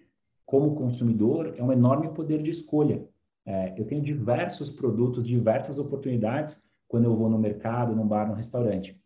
como 0.45 0.75
consumidor, 0.75 1.53
é 1.57 1.63
um 1.63 1.71
enorme 1.71 2.09
poder 2.09 2.41
de 2.41 2.51
escolha. 2.51 3.05
É, 3.45 3.79
eu 3.79 3.85
tenho 3.85 4.01
diversos 4.01 4.69
produtos, 4.69 5.27
diversas 5.27 5.77
oportunidades 5.77 6.57
quando 6.87 7.05
eu 7.05 7.15
vou 7.15 7.29
no 7.29 7.37
mercado, 7.37 7.95
num 7.95 8.07
bar, 8.07 8.27
num 8.27 8.33
restaurante. 8.33 8.99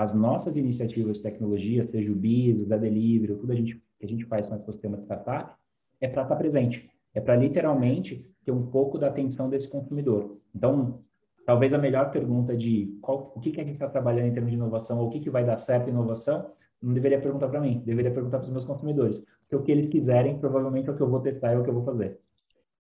As 0.00 0.14
nossas 0.14 0.56
iniciativas 0.56 1.18
de 1.18 1.22
tecnologia, 1.22 1.82
seja 1.84 2.10
o 2.10 2.14
BIS, 2.14 2.56
o 2.56 2.64
da 2.64 2.78
Delivery, 2.78 3.34
tudo 3.34 3.52
a 3.52 3.54
gente, 3.54 3.74
que 3.98 4.06
a 4.06 4.08
gente 4.08 4.24
faz 4.24 4.46
com 4.46 4.54
o 4.54 4.56
ecossistema 4.56 4.96
de 4.96 5.02
startup, 5.02 5.52
é 6.00 6.08
para 6.08 6.22
estar 6.22 6.36
presente. 6.36 6.90
É 7.14 7.20
para 7.20 7.36
literalmente 7.36 8.26
ter 8.42 8.50
um 8.50 8.64
pouco 8.68 8.96
da 8.96 9.08
atenção 9.08 9.50
desse 9.50 9.68
consumidor. 9.68 10.38
Então, 10.54 11.00
talvez 11.44 11.74
a 11.74 11.78
melhor 11.78 12.10
pergunta 12.10 12.56
de 12.56 12.96
qual, 13.02 13.30
o 13.36 13.40
que, 13.40 13.50
que 13.50 13.60
a 13.60 13.62
gente 13.62 13.74
está 13.74 13.90
trabalhando 13.90 14.28
em 14.28 14.32
termos 14.32 14.50
de 14.50 14.56
inovação 14.56 14.98
ou 14.98 15.08
o 15.08 15.10
que, 15.10 15.20
que 15.20 15.28
vai 15.28 15.44
dar 15.44 15.58
certo 15.58 15.88
em 15.88 15.90
inovação, 15.90 16.50
não 16.80 16.94
deveria 16.94 17.20
perguntar 17.20 17.48
para 17.48 17.60
mim, 17.60 17.82
deveria 17.84 18.10
perguntar 18.10 18.38
para 18.38 18.46
os 18.46 18.50
meus 18.50 18.64
consumidores. 18.64 19.22
Porque 19.42 19.56
o 19.56 19.62
que 19.62 19.70
eles 19.70 19.86
quiserem, 19.86 20.38
provavelmente 20.38 20.88
é 20.88 20.92
o 20.92 20.96
que 20.96 21.02
eu 21.02 21.10
vou 21.10 21.20
testar 21.20 21.52
e 21.52 21.56
é 21.56 21.58
o 21.58 21.62
que 21.62 21.68
eu 21.68 21.74
vou 21.74 21.84
fazer. 21.84 22.18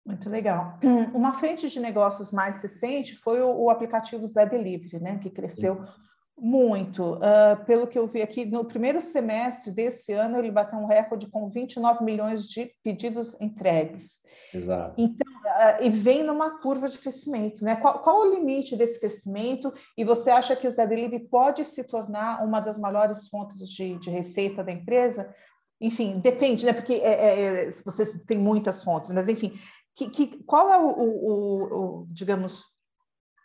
Muito 0.05 0.29
legal. 0.29 0.77
Uma 1.11 1.33
frente 1.33 1.71
de 1.71 1.79
negócios 1.79 2.31
mais 2.31 2.61
recente 2.61 3.15
foi 3.15 3.41
o, 3.41 3.63
o 3.63 3.71
aplicativo 3.71 4.27
Zé 4.27 4.45
Delivery, 4.45 5.01
né, 5.01 5.17
que 5.17 5.31
cresceu 5.31 5.73
Sim. 5.73 6.09
Muito. 6.41 7.15
Uh, 7.15 7.65
pelo 7.65 7.87
que 7.87 7.97
eu 7.97 8.07
vi 8.07 8.21
aqui, 8.21 8.45
no 8.45 8.65
primeiro 8.65 8.99
semestre 9.01 9.71
desse 9.71 10.13
ano, 10.13 10.37
ele 10.37 10.51
bateu 10.51 10.79
um 10.79 10.85
recorde 10.85 11.27
com 11.27 11.49
29 11.49 12.03
milhões 12.03 12.47
de 12.47 12.71
pedidos 12.83 13.39
entregues. 13.39 14.23
Exato. 14.53 14.93
Então, 14.97 15.27
uh, 15.27 15.83
e 15.83 15.89
vem 15.89 16.23
numa 16.23 16.59
curva 16.59 16.87
de 16.87 16.97
crescimento, 16.97 17.63
né? 17.63 17.75
Qual, 17.75 17.99
qual, 17.99 18.21
o 18.21 18.33
limite 18.33 18.75
desse 18.75 18.99
crescimento? 18.99 19.73
E 19.97 20.03
você 20.03 20.29
acha 20.29 20.55
que 20.55 20.67
o 20.67 20.71
Zé 20.71 20.87
Delivery 20.87 21.27
pode 21.27 21.65
se 21.65 21.83
tornar 21.83 22.43
uma 22.43 22.59
das 22.59 22.77
maiores 22.77 23.27
fontes 23.27 23.67
de, 23.69 23.97
de 23.99 24.09
receita 24.09 24.63
da 24.63 24.71
empresa? 24.71 25.33
Enfim, 25.81 26.19
depende, 26.19 26.65
né? 26.65 26.73
Porque 26.73 26.93
é, 26.93 27.11
é, 27.11 27.67
é 27.67 27.71
você 27.71 28.17
tem 28.25 28.37
muitas 28.37 28.83
fontes, 28.83 29.11
mas 29.11 29.29
enfim, 29.29 29.53
que, 29.95 30.09
que, 30.09 30.43
qual 30.43 30.71
é 30.71 30.77
o, 30.77 30.89
o, 30.89 31.63
o, 32.01 32.07
digamos, 32.09 32.65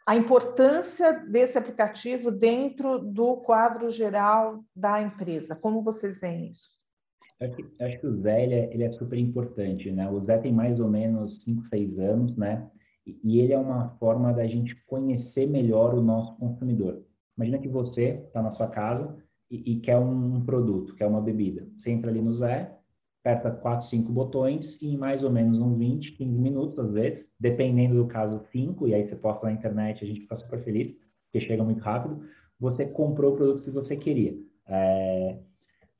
a 0.06 0.16
importância 0.16 1.12
desse 1.12 1.56
aplicativo 1.56 2.30
dentro 2.30 2.98
do 2.98 3.38
quadro 3.38 3.90
geral 3.90 4.62
da 4.76 5.00
empresa? 5.00 5.56
Como 5.56 5.82
vocês 5.82 6.20
veem 6.20 6.50
isso? 6.50 6.74
Acho 7.40 7.56
que, 7.56 7.82
acho 7.82 8.00
que 8.00 8.06
o 8.06 8.20
Zé 8.20 8.44
ele 8.44 8.54
é, 8.54 8.74
ele 8.74 8.84
é, 8.84 8.92
super 8.92 9.18
importante, 9.18 9.90
né? 9.90 10.08
O 10.10 10.22
Zé 10.22 10.38
tem 10.38 10.52
mais 10.52 10.78
ou 10.78 10.88
menos 10.88 11.42
5, 11.42 11.66
6 11.66 11.98
anos, 11.98 12.36
né? 12.36 12.70
E, 13.06 13.18
e 13.24 13.40
ele 13.40 13.52
é 13.52 13.58
uma 13.58 13.90
forma 13.98 14.32
da 14.32 14.46
gente 14.46 14.76
conhecer 14.86 15.46
melhor 15.46 15.94
o 15.94 16.02
nosso 16.02 16.36
consumidor. 16.36 17.02
Imagina 17.36 17.58
que 17.58 17.68
você 17.68 18.22
está 18.26 18.40
na 18.40 18.50
sua 18.50 18.68
casa 18.68 19.16
e, 19.50 19.72
e, 19.72 19.80
quer 19.80 19.98
um 19.98 20.44
produto, 20.44 20.94
quer 20.94 21.06
uma 21.06 21.20
bebida. 21.20 21.66
Você 21.76 21.90
entra 21.90 22.10
ali 22.10 22.22
no 22.22 22.32
Zé, 22.32 22.76
aperta 23.24 23.50
4, 23.50 23.86
5 23.86 24.12
botões 24.12 24.80
e 24.82 24.88
em 24.88 24.98
mais 24.98 25.24
ou 25.24 25.30
menos 25.30 25.58
uns 25.58 25.78
20, 25.78 26.12
15 26.12 26.38
minutos, 26.38 26.78
às 26.78 26.92
vezes, 26.92 27.26
dependendo 27.40 27.94
do 27.94 28.06
caso, 28.06 28.38
5, 28.52 28.86
e 28.86 28.94
aí 28.94 29.08
você 29.08 29.16
posta 29.16 29.46
na 29.46 29.52
internet, 29.52 30.04
a 30.04 30.06
gente 30.06 30.20
fica 30.20 30.36
super 30.36 30.62
feliz, 30.62 30.94
porque 31.24 31.40
chega 31.40 31.64
muito 31.64 31.80
rápido, 31.80 32.22
você 32.60 32.84
comprou 32.84 33.32
o 33.32 33.36
produto 33.36 33.62
que 33.62 33.70
você 33.70 33.96
queria. 33.96 34.36
É... 34.68 35.38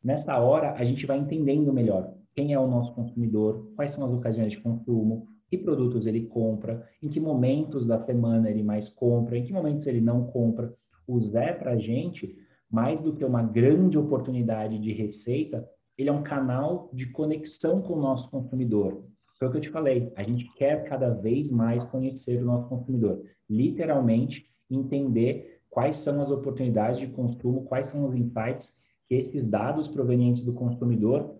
Nessa 0.03 0.39
hora, 0.39 0.75
a 0.75 0.85
gente 0.85 1.07
vai 1.07 1.17
entendendo 1.17 1.73
melhor 1.73 2.13
quem 2.35 2.53
é 2.53 2.59
o 2.59 2.67
nosso 2.67 2.93
consumidor, 2.93 3.73
quais 3.75 3.93
são 3.93 4.05
as 4.05 4.13
ocasiões 4.13 4.53
de 4.53 4.61
consumo, 4.61 5.27
que 5.49 5.57
produtos 5.57 6.07
ele 6.07 6.27
compra, 6.27 6.87
em 7.03 7.09
que 7.09 7.21
momentos 7.21 7.87
da 7.87 7.99
semana 8.05 8.51
ele 8.51 8.63
mais 8.63 8.91
compra, 8.91 9.39
em 9.39 9.45
que 9.45 9.53
momentos 9.53 9.87
ele 9.87 10.01
não 10.01 10.27
compra. 10.27 10.75
O 11.07 11.19
Zé, 11.21 11.55
para 11.55 11.73
a 11.73 11.79
gente, 11.79 12.37
mais 12.71 13.01
do 13.01 13.15
que 13.15 13.25
uma 13.25 13.43
grande 13.43 13.97
oportunidade 13.97 14.79
de 14.79 14.93
receita, 14.93 15.67
ele 15.97 16.09
é 16.09 16.13
um 16.13 16.23
canal 16.23 16.91
de 16.93 17.07
conexão 17.07 17.81
com 17.81 17.95
o 17.95 18.01
nosso 18.01 18.31
consumidor. 18.31 19.05
Foi 19.39 19.49
o 19.49 19.51
que 19.51 19.59
eu 19.59 19.63
te 19.63 19.71
falei, 19.71 20.13
a 20.17 20.23
gente 20.23 20.53
quer 20.55 20.85
cada 20.85 21.11
vez 21.11 21.51
mais 21.51 21.85
conhecer 21.85 22.41
o 22.43 22.45
nosso 22.45 22.69
consumidor. 22.69 23.23
Literalmente, 23.49 24.47
entender 24.71 25.61
quais 25.69 25.97
são 25.97 26.21
as 26.21 26.31
oportunidades 26.31 26.99
de 27.01 27.09
consumo, 27.09 27.65
quais 27.65 27.89
são 27.89 28.07
os 28.07 28.15
insights 28.15 28.77
que 29.09 29.15
esses 29.15 29.43
dados 29.43 29.89
provenientes 29.89 30.45
do 30.45 30.53
consumidor 30.53 31.37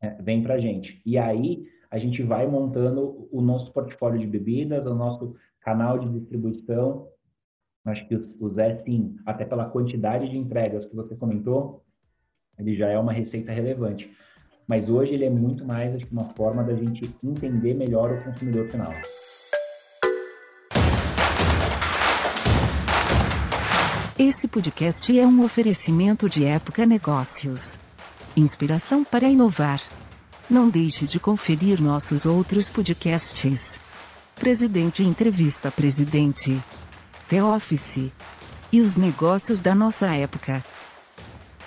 é, 0.00 0.10
vêm 0.22 0.42
para 0.42 0.54
a 0.54 0.58
gente. 0.58 1.00
E 1.04 1.18
aí, 1.18 1.66
a 1.90 1.98
gente 1.98 2.22
vai 2.22 2.46
montando 2.46 3.28
o 3.30 3.40
nosso 3.40 3.72
portfólio 3.72 4.18
de 4.18 4.26
bebidas, 4.26 4.86
o 4.86 4.94
nosso 4.94 5.34
canal 5.60 5.98
de 5.98 6.08
distribuição. 6.08 7.08
Acho 7.84 8.06
que 8.06 8.14
o 8.14 8.48
Zé, 8.48 8.82
sim, 8.84 9.16
até 9.26 9.44
pela 9.44 9.68
quantidade 9.68 10.28
de 10.28 10.38
entregas 10.38 10.86
que 10.86 10.94
você 10.94 11.16
comentou, 11.16 11.82
ele 12.60 12.76
já 12.76 12.88
é 12.88 12.98
uma 12.98 13.12
receita 13.12 13.52
relevante. 13.52 14.10
Mas 14.66 14.88
hoje 14.88 15.14
ele 15.14 15.24
é 15.24 15.30
muito 15.30 15.64
mais 15.64 15.94
acho 15.94 16.06
uma 16.12 16.24
forma 16.24 16.62
da 16.62 16.74
gente 16.74 17.10
entender 17.24 17.74
melhor 17.74 18.12
o 18.12 18.22
consumidor 18.22 18.68
final. 18.68 18.92
Esse 24.16 24.46
podcast 24.46 25.18
é 25.18 25.26
um 25.26 25.42
oferecimento 25.42 26.28
de 26.28 26.44
Época 26.44 26.84
Negócios. 26.84 27.78
Inspiração 28.36 29.02
para 29.02 29.26
inovar. 29.26 29.80
Não 30.48 30.68
deixe 30.68 31.06
de 31.06 31.18
conferir 31.18 31.80
nossos 31.80 32.26
outros 32.26 32.68
podcasts. 32.68 33.80
Presidente 34.36 35.02
Entrevista 35.02 35.70
Presidente. 35.70 36.62
The 37.28 37.42
Office. 37.42 38.12
E 38.70 38.80
os 38.80 38.94
negócios 38.94 39.62
da 39.62 39.74
nossa 39.74 40.14
época. 40.14 40.62